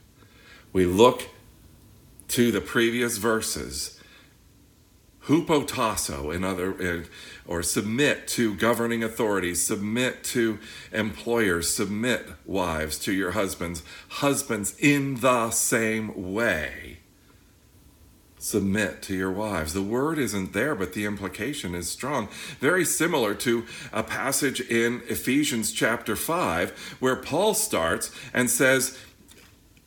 We 0.71 0.85
look 0.85 1.27
to 2.29 2.51
the 2.51 2.61
previous 2.61 3.17
verses, 3.17 3.99
hupotasso, 5.25 6.33
in 6.33 6.43
other, 6.43 7.05
or 7.45 7.63
submit 7.63 8.27
to 8.29 8.55
governing 8.55 9.03
authorities, 9.03 9.61
submit 9.65 10.23
to 10.25 10.59
employers, 10.93 11.69
submit 11.69 12.25
wives 12.45 12.97
to 12.99 13.11
your 13.11 13.31
husbands, 13.31 13.83
husbands 14.07 14.75
in 14.79 15.15
the 15.15 15.51
same 15.51 16.31
way 16.33 17.00
submit 18.41 19.03
to 19.03 19.15
your 19.15 19.31
wives. 19.31 19.73
The 19.73 19.81
word 19.83 20.17
isn't 20.17 20.51
there, 20.51 20.73
but 20.73 20.93
the 20.93 21.05
implication 21.05 21.75
is 21.75 21.87
strong. 21.87 22.27
Very 22.59 22.83
similar 22.83 23.35
to 23.35 23.65
a 23.93 24.01
passage 24.01 24.59
in 24.59 25.03
Ephesians 25.07 25.71
chapter 25.71 26.15
5, 26.15 26.97
where 26.99 27.15
Paul 27.15 27.53
starts 27.53 28.11
and 28.33 28.49
says, 28.49 28.97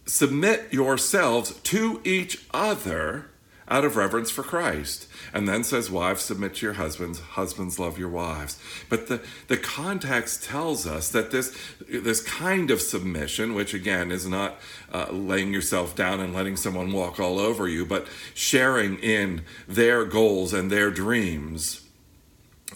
Submit 0.06 0.73
yourselves 0.73 1.54
to 1.64 2.00
each 2.04 2.44
other 2.52 3.26
out 3.68 3.85
of 3.85 3.97
reverence 3.97 4.30
for 4.30 4.42
Christ. 4.42 5.09
And 5.33 5.49
then 5.49 5.64
says, 5.64 5.90
Wives, 5.90 6.23
submit 6.23 6.56
to 6.56 6.66
your 6.66 6.75
husbands, 6.75 7.21
husbands, 7.21 7.78
love 7.78 7.99
your 7.99 8.09
wives. 8.09 8.59
But 8.88 9.09
the, 9.09 9.23
the 9.49 9.56
context 9.56 10.44
tells 10.44 10.87
us 10.87 11.09
that 11.11 11.30
this, 11.30 11.56
this 11.88 12.23
kind 12.23 12.71
of 12.71 12.80
submission, 12.80 13.54
which 13.54 13.75
again 13.75 14.11
is 14.11 14.26
not 14.26 14.59
uh, 14.92 15.06
laying 15.11 15.52
yourself 15.52 15.97
down 15.97 16.21
and 16.21 16.35
letting 16.35 16.56
someone 16.56 16.92
walk 16.92 17.18
all 17.18 17.38
over 17.38 17.68
you, 17.68 17.87
but 17.87 18.06
sharing 18.35 18.99
in 18.99 19.42
their 19.66 20.04
goals 20.04 20.52
and 20.52 20.71
their 20.71 20.90
dreams, 20.90 21.80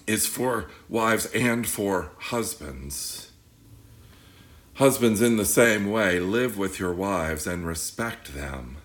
is 0.07 0.27
for 0.27 0.71
wives 0.89 1.27
and 1.35 1.67
for 1.67 2.13
husbands. 2.19 3.31
Husbands, 4.75 5.21
in 5.21 5.37
the 5.37 5.45
same 5.45 5.91
way, 5.91 6.21
live 6.21 6.57
with 6.57 6.79
your 6.79 6.95
wives 6.95 7.47
and 7.47 7.67
respect 7.67 8.35
them. 8.35 8.77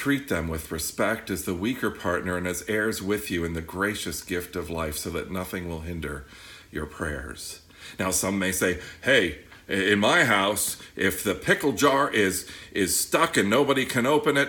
Treat 0.00 0.28
them 0.28 0.48
with 0.48 0.72
respect 0.72 1.28
as 1.28 1.44
the 1.44 1.52
weaker 1.52 1.90
partner 1.90 2.38
and 2.38 2.46
as 2.46 2.64
heirs 2.66 3.02
with 3.02 3.30
you 3.30 3.44
in 3.44 3.52
the 3.52 3.60
gracious 3.60 4.22
gift 4.22 4.56
of 4.56 4.70
life 4.70 4.96
so 4.96 5.10
that 5.10 5.30
nothing 5.30 5.68
will 5.68 5.82
hinder 5.82 6.24
your 6.70 6.86
prayers. 6.86 7.60
Now, 7.98 8.10
some 8.10 8.38
may 8.38 8.50
say, 8.50 8.80
hey, 9.04 9.40
in 9.68 9.98
my 9.98 10.24
house, 10.24 10.78
if 10.96 11.22
the 11.22 11.34
pickle 11.34 11.72
jar 11.72 12.10
is, 12.10 12.48
is 12.72 12.98
stuck 12.98 13.36
and 13.36 13.50
nobody 13.50 13.84
can 13.84 14.06
open 14.06 14.38
it, 14.38 14.48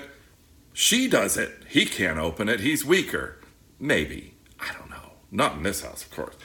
she 0.72 1.10
does 1.10 1.36
it. 1.36 1.52
He 1.68 1.86
can't 1.86 2.18
open 2.18 2.48
it. 2.48 2.62
He's 2.62 2.86
weaker. 2.86 3.38
Maybe. 3.78 4.36
I 4.58 4.72
don't 4.72 4.90
know. 4.90 5.16
Not 5.32 5.58
in 5.58 5.64
this 5.64 5.82
house, 5.82 6.06
of 6.06 6.12
course. 6.12 6.36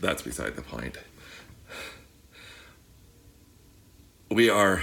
That's 0.00 0.22
beside 0.22 0.56
the 0.56 0.62
point. 0.62 0.98
We 4.28 4.50
are 4.50 4.82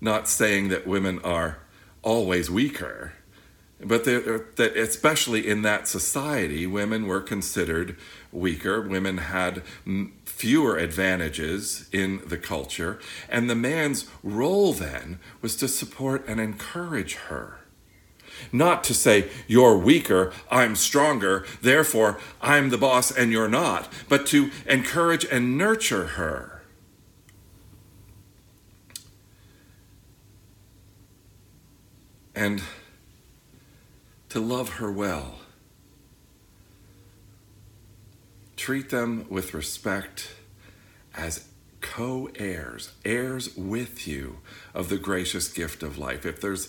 not 0.00 0.26
saying 0.26 0.68
that 0.68 0.86
women 0.86 1.18
are 1.18 1.58
always 2.02 2.50
weaker, 2.50 3.12
but 3.80 4.04
that 4.04 4.72
especially 4.76 5.46
in 5.46 5.62
that 5.62 5.86
society, 5.86 6.66
women 6.66 7.06
were 7.06 7.20
considered 7.20 7.96
weaker. 8.32 8.80
Women 8.80 9.18
had 9.18 9.62
fewer 10.24 10.76
advantages 10.76 11.88
in 11.92 12.20
the 12.26 12.38
culture, 12.38 12.98
and 13.28 13.48
the 13.48 13.54
man's 13.54 14.06
role 14.22 14.72
then 14.72 15.18
was 15.42 15.56
to 15.56 15.68
support 15.68 16.26
and 16.26 16.40
encourage 16.40 17.14
her. 17.14 17.58
Not 18.52 18.84
to 18.84 18.94
say, 18.94 19.28
you're 19.46 19.76
weaker, 19.76 20.32
I'm 20.50 20.76
stronger, 20.76 21.44
therefore 21.60 22.20
I'm 22.40 22.70
the 22.70 22.78
boss 22.78 23.10
and 23.10 23.32
you're 23.32 23.48
not, 23.48 23.92
but 24.08 24.26
to 24.28 24.50
encourage 24.66 25.24
and 25.24 25.58
nurture 25.58 26.06
her. 26.06 26.57
And 32.38 32.62
to 34.28 34.38
love 34.38 34.74
her 34.74 34.92
well. 34.92 35.40
Treat 38.56 38.90
them 38.90 39.26
with 39.28 39.54
respect 39.54 40.30
as 41.16 41.48
co 41.80 42.30
heirs, 42.36 42.92
heirs 43.04 43.56
with 43.56 44.06
you 44.06 44.38
of 44.72 44.88
the 44.88 44.98
gracious 44.98 45.48
gift 45.48 45.82
of 45.82 45.98
life. 45.98 46.24
If 46.24 46.40
there's 46.40 46.68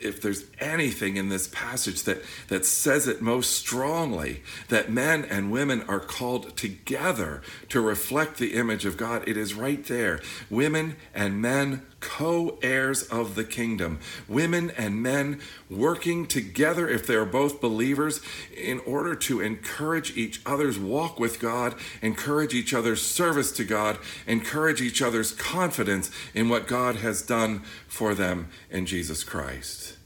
if 0.00 0.20
there's 0.20 0.44
anything 0.58 1.16
in 1.16 1.28
this 1.28 1.48
passage 1.48 2.02
that, 2.02 2.22
that 2.48 2.66
says 2.66 3.06
it 3.06 3.22
most 3.22 3.52
strongly, 3.52 4.42
that 4.68 4.90
men 4.90 5.24
and 5.24 5.52
women 5.52 5.82
are 5.82 6.00
called 6.00 6.56
together 6.56 7.40
to 7.68 7.80
reflect 7.80 8.38
the 8.38 8.54
image 8.54 8.84
of 8.84 8.96
God, 8.96 9.22
it 9.28 9.36
is 9.36 9.54
right 9.54 9.84
there. 9.84 10.20
Women 10.50 10.96
and 11.14 11.40
men 11.40 11.82
co 12.16 12.58
heirs 12.60 13.04
of 13.04 13.36
the 13.36 13.44
kingdom. 13.44 13.98
Women 14.28 14.70
and 14.72 15.02
men 15.02 15.40
working 15.70 16.26
together, 16.26 16.86
if 16.86 17.06
they 17.06 17.14
are 17.14 17.24
both 17.24 17.62
believers, 17.62 18.20
in 18.54 18.80
order 18.80 19.14
to 19.14 19.40
encourage 19.40 20.14
each 20.14 20.42
other's 20.44 20.78
walk 20.78 21.18
with 21.18 21.40
God, 21.40 21.74
encourage 22.02 22.52
each 22.52 22.74
other's 22.74 23.00
service 23.00 23.50
to 23.52 23.64
God, 23.64 23.96
encourage 24.26 24.82
each 24.82 25.00
other's 25.00 25.32
confidence 25.32 26.10
in 26.34 26.50
what 26.50 26.68
God 26.68 26.96
has 26.96 27.22
done 27.22 27.62
for 27.88 28.14
them 28.14 28.50
in 28.70 28.84
Jesus 28.84 29.24
Christ. 29.24 29.96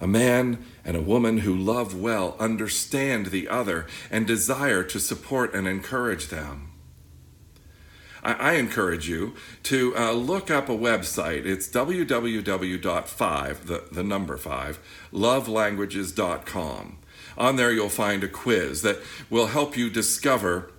A 0.00 0.08
man 0.08 0.64
and 0.84 0.96
a 0.96 1.00
woman 1.00 1.38
who 1.38 1.54
love 1.54 1.94
well 1.94 2.34
understand 2.40 3.26
the 3.26 3.46
other 3.46 3.86
and 4.10 4.26
desire 4.26 4.82
to 4.82 4.98
support 4.98 5.54
and 5.54 5.68
encourage 5.68 6.26
them. 6.26 6.69
I, 8.22 8.32
I 8.32 8.52
encourage 8.54 9.08
you 9.08 9.34
to 9.64 9.96
uh, 9.96 10.12
look 10.12 10.50
up 10.50 10.68
a 10.68 10.76
website. 10.76 11.44
It's 11.46 11.68
www.5, 11.68 13.60
the, 13.64 13.84
the 13.90 14.04
number 14.04 14.36
5, 14.36 14.78
lovelanguages.com. 15.12 16.98
On 17.38 17.56
there, 17.56 17.72
you'll 17.72 17.88
find 17.88 18.22
a 18.22 18.28
quiz 18.28 18.82
that 18.82 18.98
will 19.30 19.46
help 19.46 19.76
you 19.76 19.88
discover 19.88 20.70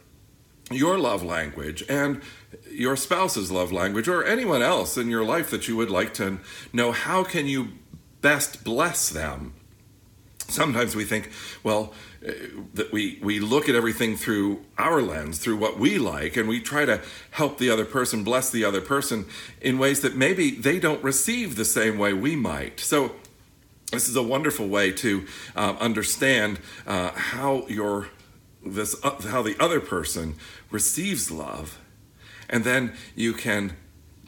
your 0.69 0.97
love 0.97 1.23
language 1.23 1.83
and 1.89 2.21
your 2.69 2.95
spouse's 2.95 3.51
love 3.51 3.71
language 3.71 4.07
or 4.07 4.23
anyone 4.23 4.61
else 4.61 4.97
in 4.97 5.09
your 5.09 5.23
life 5.23 5.49
that 5.51 5.67
you 5.67 5.75
would 5.75 5.89
like 5.89 6.13
to 6.15 6.39
know 6.71 6.91
how 6.91 7.23
can 7.23 7.47
you 7.47 7.69
best 8.21 8.63
bless 8.63 9.09
them. 9.09 9.53
Sometimes 10.51 10.95
we 10.95 11.05
think, 11.05 11.31
well, 11.63 11.93
uh, 12.27 12.31
that 12.73 12.91
we, 12.91 13.19
we 13.23 13.39
look 13.39 13.67
at 13.67 13.75
everything 13.75 14.15
through 14.15 14.63
our 14.77 15.01
lens, 15.01 15.39
through 15.39 15.57
what 15.57 15.79
we 15.79 15.97
like, 15.97 16.37
and 16.37 16.47
we 16.47 16.59
try 16.59 16.85
to 16.85 17.01
help 17.31 17.57
the 17.57 17.69
other 17.69 17.85
person, 17.85 18.23
bless 18.23 18.49
the 18.49 18.63
other 18.63 18.81
person 18.81 19.25
in 19.61 19.79
ways 19.79 20.01
that 20.01 20.15
maybe 20.15 20.51
they 20.51 20.79
don't 20.79 21.03
receive 21.03 21.55
the 21.55 21.65
same 21.65 21.97
way 21.97 22.13
we 22.13 22.35
might. 22.35 22.79
So, 22.79 23.15
this 23.91 24.07
is 24.07 24.15
a 24.15 24.23
wonderful 24.23 24.69
way 24.69 24.91
to 24.93 25.25
uh, 25.55 25.75
understand 25.79 26.59
uh, 26.87 27.11
how 27.11 27.67
your 27.67 28.07
this 28.65 28.95
uh, 29.03 29.21
how 29.21 29.41
the 29.41 29.55
other 29.59 29.81
person 29.81 30.35
receives 30.69 31.29
love, 31.29 31.77
and 32.49 32.63
then 32.63 32.93
you 33.15 33.33
can 33.33 33.75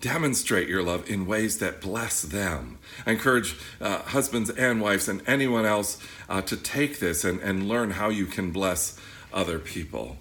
demonstrate 0.03 0.67
your 0.67 0.83
love 0.83 1.09
in 1.09 1.25
ways 1.25 1.59
that 1.59 1.79
bless 1.79 2.21
them. 2.21 2.77
I 3.05 3.11
encourage 3.11 3.55
uh, 3.79 3.99
husbands 3.99 4.49
and 4.49 4.81
wives 4.81 5.07
and 5.07 5.21
anyone 5.25 5.65
else 5.65 5.97
uh, 6.27 6.41
to 6.41 6.57
take 6.57 6.99
this 6.99 7.23
and, 7.23 7.39
and 7.39 7.69
learn 7.69 7.91
how 7.91 8.09
you 8.09 8.25
can 8.25 8.51
bless 8.51 8.99
other 9.31 9.59
people. 9.59 10.17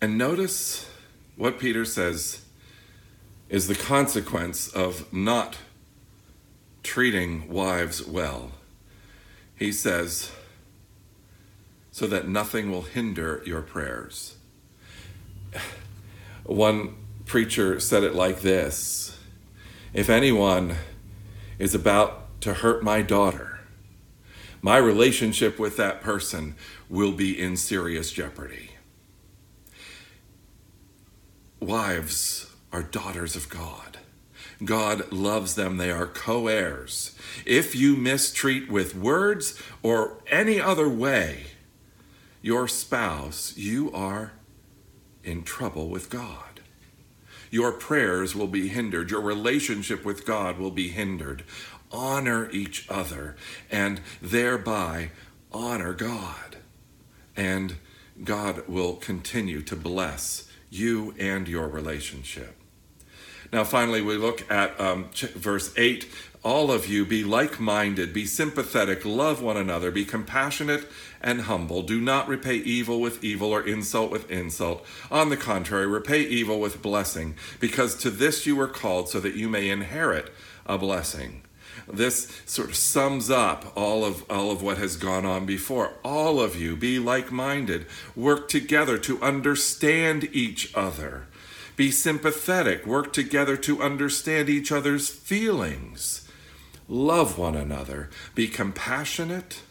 And 0.00 0.16
notice 0.16 0.88
what 1.36 1.58
Peter 1.58 1.84
says 1.84 2.46
is 3.50 3.68
the 3.68 3.74
consequence 3.74 4.66
of 4.68 5.12
not 5.12 5.58
treating 6.82 7.50
wives 7.50 8.02
well. 8.06 8.52
He 9.54 9.72
says, 9.72 10.32
so 11.90 12.06
that 12.06 12.26
nothing 12.26 12.70
will 12.70 12.82
hinder 12.82 13.42
your 13.44 13.60
prayers. 13.60 14.36
One 16.44 16.96
preacher 17.26 17.80
said 17.80 18.04
it 18.04 18.14
like 18.14 18.40
this 18.40 19.16
If 19.94 20.10
anyone 20.10 20.76
is 21.58 21.74
about 21.74 22.40
to 22.42 22.54
hurt 22.54 22.82
my 22.82 23.02
daughter, 23.02 23.60
my 24.60 24.76
relationship 24.76 25.58
with 25.58 25.76
that 25.76 26.00
person 26.00 26.54
will 26.88 27.12
be 27.12 27.40
in 27.40 27.56
serious 27.56 28.12
jeopardy. 28.12 28.70
Wives 31.60 32.50
are 32.72 32.82
daughters 32.82 33.36
of 33.36 33.48
God. 33.48 33.98
God 34.64 35.12
loves 35.12 35.54
them. 35.54 35.76
They 35.76 35.90
are 35.90 36.06
co 36.06 36.46
heirs. 36.46 37.16
If 37.44 37.74
you 37.74 37.96
mistreat 37.96 38.70
with 38.70 38.94
words 38.94 39.60
or 39.82 40.18
any 40.28 40.60
other 40.60 40.88
way 40.88 41.46
your 42.40 42.66
spouse, 42.66 43.56
you 43.56 43.92
are 43.92 44.32
in 45.24 45.42
trouble 45.42 45.88
with 45.88 46.10
God. 46.10 46.60
Your 47.50 47.72
prayers 47.72 48.34
will 48.34 48.46
be 48.46 48.68
hindered. 48.68 49.10
Your 49.10 49.20
relationship 49.20 50.04
with 50.04 50.24
God 50.24 50.58
will 50.58 50.70
be 50.70 50.88
hindered. 50.88 51.44
Honor 51.90 52.50
each 52.50 52.88
other 52.88 53.36
and 53.70 54.00
thereby 54.22 55.10
honor 55.52 55.92
God. 55.92 56.56
And 57.36 57.76
God 58.24 58.66
will 58.68 58.94
continue 58.94 59.60
to 59.62 59.76
bless 59.76 60.48
you 60.70 61.14
and 61.18 61.46
your 61.46 61.68
relationship. 61.68 62.61
Now, 63.52 63.64
finally, 63.64 64.00
we 64.00 64.16
look 64.16 64.50
at 64.50 64.80
um, 64.80 65.10
verse 65.12 65.72
8 65.76 66.08
all 66.44 66.72
of 66.72 66.88
you 66.88 67.06
be 67.06 67.22
like 67.22 67.60
minded, 67.60 68.12
be 68.12 68.26
sympathetic, 68.26 69.04
love 69.04 69.40
one 69.40 69.56
another, 69.56 69.92
be 69.92 70.04
compassionate 70.04 70.88
and 71.20 71.42
humble. 71.42 71.82
Do 71.82 72.00
not 72.00 72.26
repay 72.26 72.56
evil 72.56 73.00
with 73.00 73.22
evil 73.22 73.50
or 73.50 73.64
insult 73.64 74.10
with 74.10 74.28
insult. 74.28 74.84
On 75.08 75.28
the 75.28 75.36
contrary, 75.36 75.86
repay 75.86 76.22
evil 76.22 76.58
with 76.58 76.82
blessing, 76.82 77.36
because 77.60 77.94
to 77.98 78.10
this 78.10 78.44
you 78.44 78.56
were 78.56 78.66
called 78.66 79.08
so 79.08 79.20
that 79.20 79.36
you 79.36 79.48
may 79.48 79.70
inherit 79.70 80.32
a 80.66 80.76
blessing. 80.78 81.42
This 81.86 82.42
sort 82.44 82.70
of 82.70 82.76
sums 82.76 83.30
up 83.30 83.72
all 83.76 84.04
of 84.04 84.28
all 84.28 84.50
of 84.50 84.62
what 84.62 84.78
has 84.78 84.96
gone 84.96 85.24
on 85.24 85.46
before. 85.46 85.94
All 86.04 86.40
of 86.40 86.60
you 86.60 86.76
be 86.76 86.98
like-minded, 86.98 87.86
work 88.16 88.48
together 88.48 88.98
to 88.98 89.22
understand 89.22 90.28
each 90.32 90.74
other. 90.74 91.26
Be 91.76 91.90
sympathetic, 91.90 92.86
work 92.86 93.12
together 93.12 93.56
to 93.58 93.82
understand 93.82 94.48
each 94.48 94.70
other's 94.70 95.08
feelings 95.08 96.28
love 96.92 97.38
one 97.38 97.54
another, 97.54 98.10
be 98.34 98.46
compassionate, 98.46 99.62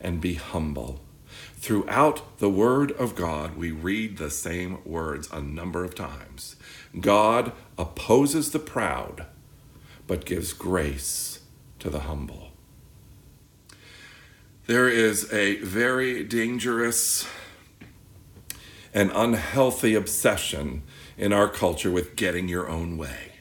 and 0.00 0.20
be 0.20 0.34
humble. 0.34 1.00
Throughout 1.56 2.38
the 2.38 2.50
Word 2.50 2.90
of 2.92 3.14
God, 3.14 3.56
we 3.56 3.70
read 3.70 4.16
the 4.16 4.30
same 4.30 4.78
words 4.84 5.28
a 5.30 5.40
number 5.40 5.84
of 5.84 5.94
times. 5.94 6.56
God 6.98 7.52
opposes 7.78 8.50
the 8.50 8.58
proud, 8.58 9.26
but 10.06 10.24
gives 10.24 10.52
grace 10.52 11.40
to 11.78 11.88
the 11.88 12.00
humble. 12.00 12.50
There 14.66 14.88
is 14.88 15.32
a 15.32 15.56
very 15.56 16.24
dangerous 16.24 17.28
and 18.94 19.10
unhealthy 19.14 19.94
obsession 19.94 20.82
in 21.16 21.32
our 21.32 21.48
culture 21.48 21.90
with 21.90 22.16
getting 22.16 22.48
your 22.48 22.68
own 22.68 22.96
way, 22.96 23.32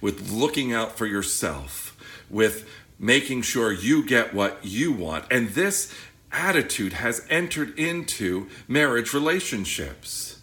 with 0.00 0.30
looking 0.30 0.72
out 0.72 0.96
for 0.96 1.06
yourself 1.06 1.92
with 2.32 2.68
making 2.98 3.42
sure 3.42 3.70
you 3.70 4.04
get 4.04 4.34
what 4.34 4.58
you 4.62 4.90
want. 4.90 5.26
And 5.30 5.50
this 5.50 5.94
attitude 6.32 6.94
has 6.94 7.24
entered 7.28 7.78
into 7.78 8.48
marriage 8.66 9.12
relationships. 9.12 10.40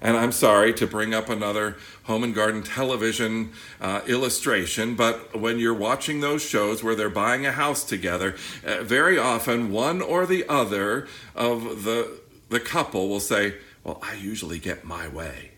And 0.00 0.16
I'm 0.16 0.32
sorry 0.32 0.74
to 0.74 0.86
bring 0.86 1.14
up 1.14 1.28
another 1.28 1.76
home 2.04 2.24
and 2.24 2.34
garden 2.34 2.64
television 2.64 3.52
uh, 3.80 4.00
illustration, 4.08 4.96
but 4.96 5.38
when 5.38 5.60
you're 5.60 5.72
watching 5.72 6.20
those 6.20 6.42
shows 6.42 6.82
where 6.82 6.96
they're 6.96 7.08
buying 7.08 7.46
a 7.46 7.52
house 7.52 7.84
together, 7.84 8.34
uh, 8.66 8.82
very 8.82 9.16
often 9.16 9.70
one 9.70 10.02
or 10.02 10.26
the 10.26 10.44
other 10.48 11.06
of 11.36 11.84
the, 11.84 12.18
the 12.48 12.58
couple 12.58 13.08
will 13.08 13.20
say, 13.20 13.54
Well, 13.84 14.00
I 14.02 14.14
usually 14.14 14.58
get 14.58 14.84
my 14.84 15.06
way. 15.06 15.51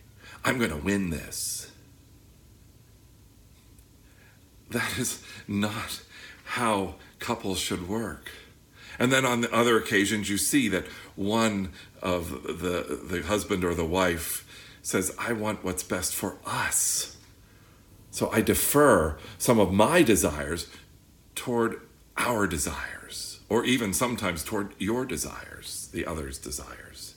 I'm 0.44 0.58
going 0.58 0.70
to 0.70 0.76
win 0.76 1.10
this. 1.10 1.70
That 4.70 4.98
is 4.98 5.22
not 5.48 6.02
how 6.44 6.96
couples 7.18 7.58
should 7.58 7.88
work. 7.88 8.30
And 8.98 9.10
then 9.10 9.24
on 9.24 9.40
the 9.40 9.52
other 9.52 9.76
occasions, 9.76 10.28
you 10.28 10.38
see 10.38 10.68
that 10.68 10.86
one 11.16 11.72
of 12.02 12.42
the, 12.60 13.00
the 13.02 13.22
husband 13.22 13.64
or 13.64 13.74
the 13.74 13.84
wife 13.84 14.46
says, 14.82 15.14
I 15.18 15.32
want 15.32 15.64
what's 15.64 15.82
best 15.82 16.14
for 16.14 16.36
us. 16.44 17.16
So 18.10 18.30
I 18.30 18.42
defer 18.42 19.18
some 19.38 19.58
of 19.58 19.72
my 19.72 20.02
desires 20.02 20.68
toward 21.34 21.80
our 22.16 22.46
desires, 22.46 23.40
or 23.48 23.64
even 23.64 23.92
sometimes 23.92 24.44
toward 24.44 24.74
your 24.78 25.04
desires, 25.04 25.88
the 25.92 26.06
other's 26.06 26.38
desires. 26.38 27.16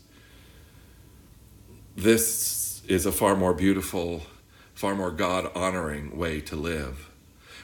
This 1.95 2.35
is 2.87 3.05
a 3.05 3.11
far 3.11 3.35
more 3.35 3.53
beautiful, 3.53 4.23
far 4.73 4.95
more 4.95 5.11
God 5.11 5.51
honoring 5.53 6.17
way 6.17 6.39
to 6.41 6.55
live. 6.55 7.09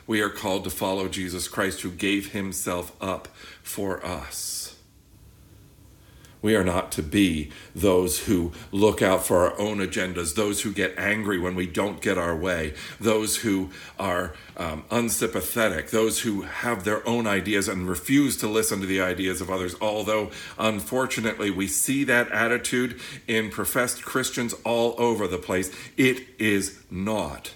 We 0.05 0.21
are 0.21 0.29
called 0.29 0.65
to 0.65 0.69
follow 0.69 1.07
Jesus 1.07 1.47
Christ 1.47 1.81
who 1.81 1.91
gave 1.91 2.33
himself 2.33 2.91
up 3.01 3.29
for 3.62 4.05
us. 4.05 4.75
We 6.43 6.56
are 6.58 6.63
not 6.63 6.91
to 6.91 7.01
be 7.01 7.51
those 7.73 8.25
who 8.25 8.51
look 8.73 9.01
out 9.01 9.25
for 9.25 9.38
our 9.38 9.58
own 9.58 9.77
agendas, 9.77 10.36
those 10.36 10.62
who 10.62 10.73
get 10.73 10.93
angry 10.97 11.39
when 11.39 11.56
we 11.56 11.65
don't 11.65 12.01
get 12.01 12.17
our 12.17 12.36
way, 12.36 12.73
those 12.99 13.38
who 13.38 13.71
are 13.97 14.34
um, 14.58 14.84
unsympathetic, 14.91 15.91
those 15.91 16.19
who 16.19 16.41
have 16.41 16.84
their 16.84 17.08
own 17.08 17.25
ideas 17.27 17.69
and 17.69 17.88
refuse 17.88 18.36
to 18.38 18.49
listen 18.49 18.82
to 18.82 18.86
the 18.86 18.99
ideas 18.99 19.39
of 19.39 19.49
others. 19.49 19.73
Although, 19.79 20.32
unfortunately, 20.60 21.49
we 21.49 21.65
see 21.65 22.03
that 22.03 22.29
attitude 22.34 22.99
in 23.25 23.49
professed 23.49 24.03
Christians 24.03 24.53
all 24.65 24.95
over 24.97 25.27
the 25.29 25.38
place, 25.38 25.73
it 25.95 26.27
is 26.38 26.84
not 26.91 27.53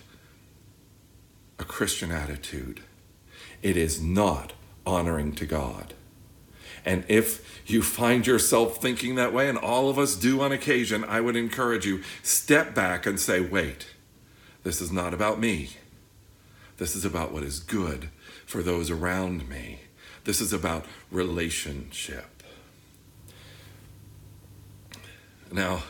a 1.60 1.66
Christian 1.66 2.10
attitude. 2.10 2.80
It 3.62 3.76
is 3.76 4.02
not 4.02 4.54
honoring 4.86 5.34
to 5.34 5.46
God. 5.46 5.94
And 6.88 7.04
if 7.10 7.62
you 7.70 7.84
find 7.84 8.26
yourself 8.26 8.82
thinking 8.82 9.16
that 9.16 9.34
way, 9.34 9.50
and 9.50 9.58
all 9.58 9.90
of 9.90 10.00
us 10.00 10.16
do 10.16 10.40
on 10.40 10.54
occasion, 10.54 11.04
I 11.04 11.20
would 11.20 11.36
encourage 11.36 11.86
you 11.86 12.02
step 12.24 12.74
back 12.74 13.06
and 13.06 13.20
say, 13.20 13.42
wait, 13.42 13.88
this 14.64 14.80
is 14.80 14.90
not 14.90 15.14
about 15.14 15.38
me. 15.38 15.72
This 16.78 16.96
is 16.96 17.04
about 17.04 17.34
what 17.34 17.44
is 17.44 17.60
good 17.60 18.10
for 18.46 18.64
those 18.64 18.90
around 18.90 19.50
me. 19.50 19.82
This 20.24 20.40
is 20.40 20.54
about 20.54 20.86
relationship. 21.12 22.42
Now, 25.52 25.84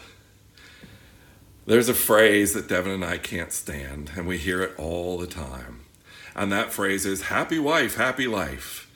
there's 1.67 1.89
a 1.89 1.93
phrase 1.93 2.53
that 2.53 2.67
Devin 2.67 2.91
and 2.91 3.05
I 3.05 3.19
can't 3.19 3.51
stand, 3.51 4.13
and 4.15 4.25
we 4.25 4.39
hear 4.39 4.63
it 4.63 4.73
all 4.79 5.19
the 5.19 5.27
time. 5.27 5.81
And 6.35 6.51
that 6.51 6.73
phrase 6.73 7.05
is 7.05 7.23
happy 7.23 7.59
wife, 7.59 7.97
happy 7.97 8.25
life. 8.25 8.86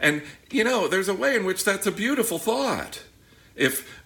And 0.00 0.22
you 0.50 0.64
know, 0.64 0.88
there's 0.88 1.08
a 1.08 1.14
way 1.14 1.36
in 1.36 1.44
which 1.44 1.64
that's 1.64 1.86
a 1.86 1.92
beautiful 1.92 2.38
thought. 2.38 3.02
If 3.54 4.00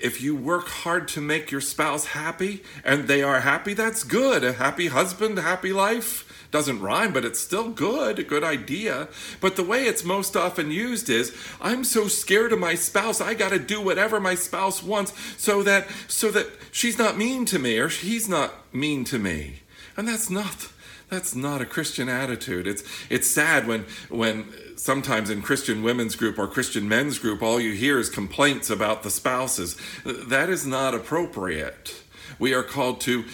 if 0.00 0.20
you 0.22 0.36
work 0.36 0.68
hard 0.68 1.08
to 1.08 1.20
make 1.20 1.50
your 1.50 1.60
spouse 1.60 2.06
happy 2.06 2.62
and 2.84 3.08
they 3.08 3.22
are 3.22 3.40
happy, 3.40 3.74
that's 3.74 4.04
good. 4.04 4.44
A 4.44 4.54
happy 4.54 4.88
husband, 4.88 5.38
happy 5.38 5.72
life. 5.72 6.48
Doesn't 6.50 6.80
rhyme, 6.80 7.12
but 7.12 7.24
it's 7.24 7.40
still 7.40 7.70
good, 7.70 8.18
a 8.18 8.22
good 8.22 8.44
idea. 8.44 9.08
But 9.40 9.56
the 9.56 9.64
way 9.64 9.84
it's 9.84 10.04
most 10.04 10.36
often 10.36 10.70
used 10.70 11.10
is 11.10 11.36
I'm 11.60 11.82
so 11.82 12.08
scared 12.08 12.52
of 12.52 12.58
my 12.58 12.74
spouse, 12.74 13.20
I 13.20 13.34
got 13.34 13.50
to 13.50 13.58
do 13.58 13.80
whatever 13.80 14.20
my 14.20 14.34
spouse 14.34 14.82
wants 14.82 15.12
so 15.36 15.62
that 15.64 15.88
so 16.08 16.30
that 16.30 16.46
she's 16.70 16.98
not 16.98 17.18
mean 17.18 17.44
to 17.46 17.58
me 17.58 17.78
or 17.78 17.88
he's 17.88 18.28
not 18.28 18.72
mean 18.74 19.04
to 19.04 19.18
me. 19.18 19.62
And 19.96 20.06
that's 20.06 20.30
not 20.30 20.68
that's 21.08 21.34
not 21.34 21.60
a 21.60 21.66
Christian 21.66 22.08
attitude. 22.08 22.66
It's 22.66 22.82
it's 23.08 23.28
sad 23.28 23.66
when 23.66 23.86
when 24.08 24.52
sometimes 24.76 25.30
in 25.30 25.42
Christian 25.42 25.82
women's 25.82 26.16
group 26.16 26.38
or 26.38 26.46
Christian 26.48 26.88
men's 26.88 27.18
group 27.18 27.42
all 27.42 27.60
you 27.60 27.72
hear 27.72 27.98
is 27.98 28.08
complaints 28.08 28.70
about 28.70 29.02
the 29.02 29.10
spouses. 29.10 29.76
That 30.04 30.48
is 30.48 30.66
not 30.66 30.94
appropriate. 30.94 32.02
We 32.38 32.54
are 32.54 32.62
called 32.62 33.00
to 33.02 33.24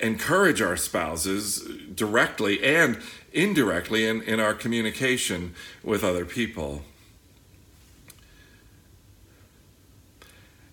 encourage 0.00 0.60
our 0.60 0.76
spouses 0.76 1.66
directly 1.94 2.62
and 2.64 3.00
indirectly 3.32 4.06
in, 4.06 4.22
in 4.22 4.40
our 4.40 4.54
communication 4.54 5.54
with 5.82 6.02
other 6.02 6.24
people. 6.24 6.82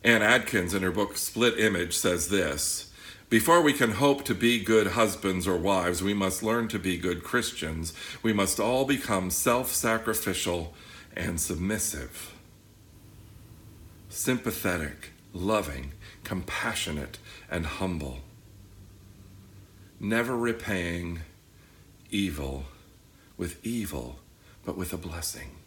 Anne 0.04 0.24
Atkins, 0.24 0.74
in 0.74 0.82
her 0.82 0.92
book 0.92 1.18
Split 1.18 1.60
Image, 1.60 1.96
says 1.96 2.30
this 2.30 2.91
before 3.32 3.62
we 3.62 3.72
can 3.72 3.92
hope 3.92 4.26
to 4.26 4.36
be 4.36 4.62
good 4.62 4.88
husbands 4.88 5.48
or 5.48 5.56
wives, 5.56 6.04
we 6.04 6.14
must 6.14 6.44
learn 6.44 6.68
to 6.68 6.78
be 6.78 6.98
good 6.98 7.24
Christians. 7.24 7.94
We 8.22 8.34
must 8.34 8.60
all 8.60 8.84
become 8.84 9.32
self 9.32 9.72
sacrificial 9.72 10.74
and 11.16 11.40
submissive, 11.40 12.36
sympathetic, 14.10 15.12
loving, 15.32 15.94
compassionate, 16.26 17.20
and 17.50 17.66
humble, 17.66 18.20
never 19.98 20.36
repaying 20.36 21.22
evil 22.10 22.66
with 23.38 23.66
evil, 23.66 24.20
but 24.66 24.78
with 24.78 24.92
a 24.92 24.98
blessing 24.98 25.61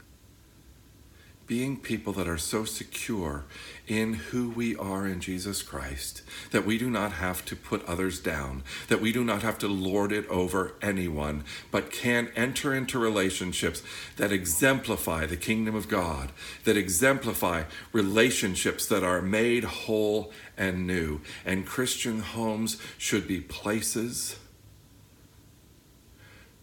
being 1.46 1.76
people 1.76 2.12
that 2.14 2.28
are 2.28 2.38
so 2.38 2.64
secure 2.64 3.44
in 3.86 4.14
who 4.14 4.48
we 4.50 4.74
are 4.76 5.06
in 5.06 5.20
Jesus 5.20 5.62
Christ 5.62 6.22
that 6.52 6.64
we 6.64 6.78
do 6.78 6.88
not 6.88 7.12
have 7.12 7.44
to 7.44 7.56
put 7.56 7.84
others 7.84 8.18
down, 8.18 8.62
that 8.88 9.00
we 9.00 9.12
do 9.12 9.22
not 9.24 9.42
have 9.42 9.58
to 9.58 9.68
lord 9.68 10.10
it 10.12 10.26
over 10.28 10.74
anyone, 10.80 11.44
but 11.70 11.90
can 11.90 12.30
enter 12.34 12.74
into 12.74 12.98
relationships 12.98 13.82
that 14.16 14.32
exemplify 14.32 15.26
the 15.26 15.36
kingdom 15.36 15.74
of 15.74 15.88
God, 15.88 16.32
that 16.64 16.76
exemplify 16.76 17.64
relationships 17.92 18.86
that 18.86 19.04
are 19.04 19.20
made 19.20 19.64
whole 19.64 20.32
and 20.56 20.86
new. 20.86 21.20
And 21.44 21.66
Christian 21.66 22.20
homes 22.20 22.80
should 22.96 23.28
be 23.28 23.40
places 23.40 24.36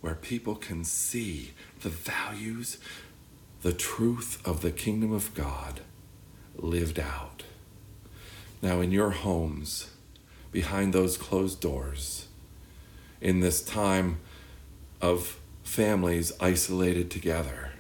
where 0.02 0.16
people 0.16 0.56
can 0.56 0.84
see 0.84 1.52
the 1.82 1.90
values 1.90 2.80
the 3.62 3.74
truth 3.74 4.42
of 4.46 4.62
the 4.62 4.72
kingdom 4.72 5.14
of 5.14 5.34
God 5.36 5.82
lived 6.56 7.00
out. 7.00 7.44
Now, 8.62 8.82
in 8.82 8.92
your 8.92 9.12
homes, 9.12 9.92
behind 10.52 10.94
those 10.94 11.18
closed 11.18 11.62
doors, 11.62 12.28
in 13.20 13.40
this 13.40 13.62
time 13.62 14.20
of 15.00 15.40
families 15.64 16.32
isolated 16.40 17.12
together, 17.12 17.72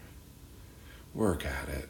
work 1.13 1.45
at 1.45 1.67
it. 1.67 1.89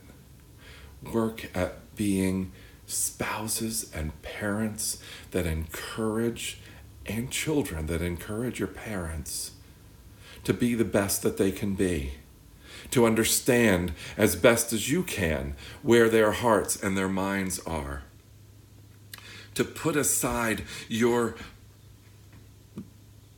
Work 1.12 1.50
at 1.56 1.96
being 1.96 2.52
spouses 2.86 3.92
and 3.94 4.20
parents 4.22 5.02
that 5.32 5.46
encourage, 5.46 6.60
and 7.06 7.32
children 7.32 7.88
that 7.88 8.02
encourage 8.02 8.60
your 8.60 8.68
parents 8.68 9.52
to 10.44 10.54
be 10.54 10.76
the 10.76 10.86
best 10.86 11.24
that 11.24 11.38
they 11.38 11.52
can 11.52 11.76
be 11.76 12.14
to 12.90 13.06
understand 13.06 13.94
as 14.18 14.36
best 14.36 14.74
as 14.74 14.90
you 14.90 15.04
can 15.04 15.56
where 15.84 16.10
their 16.10 16.32
hearts 16.32 16.82
and 16.82 16.98
their 16.98 17.10
minds 17.10 17.60
are. 17.60 18.04
To 19.56 19.64
put 19.64 19.96
aside 19.96 20.64
your 20.88 21.36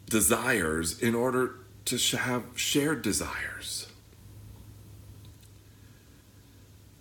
desires 0.10 0.99
in 0.99 1.15
order 1.15 1.56
to 1.86 1.97
have 2.17 2.43
shared 2.56 3.01
desires. 3.01 3.88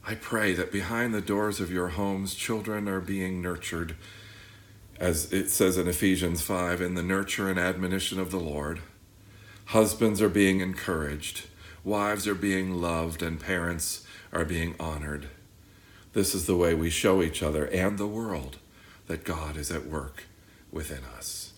I 0.04 0.16
pray 0.16 0.54
that 0.54 0.72
behind 0.72 1.14
the 1.14 1.20
doors 1.20 1.60
of 1.60 1.70
your 1.70 1.88
homes, 1.88 2.34
children 2.34 2.88
are 2.88 3.00
being 3.00 3.40
nurtured, 3.40 3.94
as 4.98 5.32
it 5.32 5.48
says 5.48 5.78
in 5.78 5.86
Ephesians 5.86 6.42
5, 6.42 6.80
in 6.80 6.94
the 6.94 7.02
nurture 7.02 7.48
and 7.48 7.58
admonition 7.58 8.18
of 8.18 8.32
the 8.32 8.40
Lord. 8.40 8.80
Husbands 9.66 10.20
are 10.20 10.28
being 10.28 10.60
encouraged 10.60 11.46
wives 11.84 12.26
are 12.26 12.34
being 12.34 12.80
loved, 12.80 13.22
and 13.22 13.40
parents 13.40 14.06
are 14.32 14.44
being 14.44 14.74
honored. 14.78 15.28
This 16.12 16.34
is 16.34 16.46
the 16.46 16.56
way 16.56 16.74
we 16.74 16.90
show 16.90 17.22
each 17.22 17.42
other 17.42 17.66
and 17.66 17.98
the 17.98 18.06
world 18.06 18.58
that 19.06 19.24
God 19.24 19.56
is 19.56 19.70
at 19.70 19.86
work 19.86 20.24
within 20.70 21.04
us. 21.16 21.51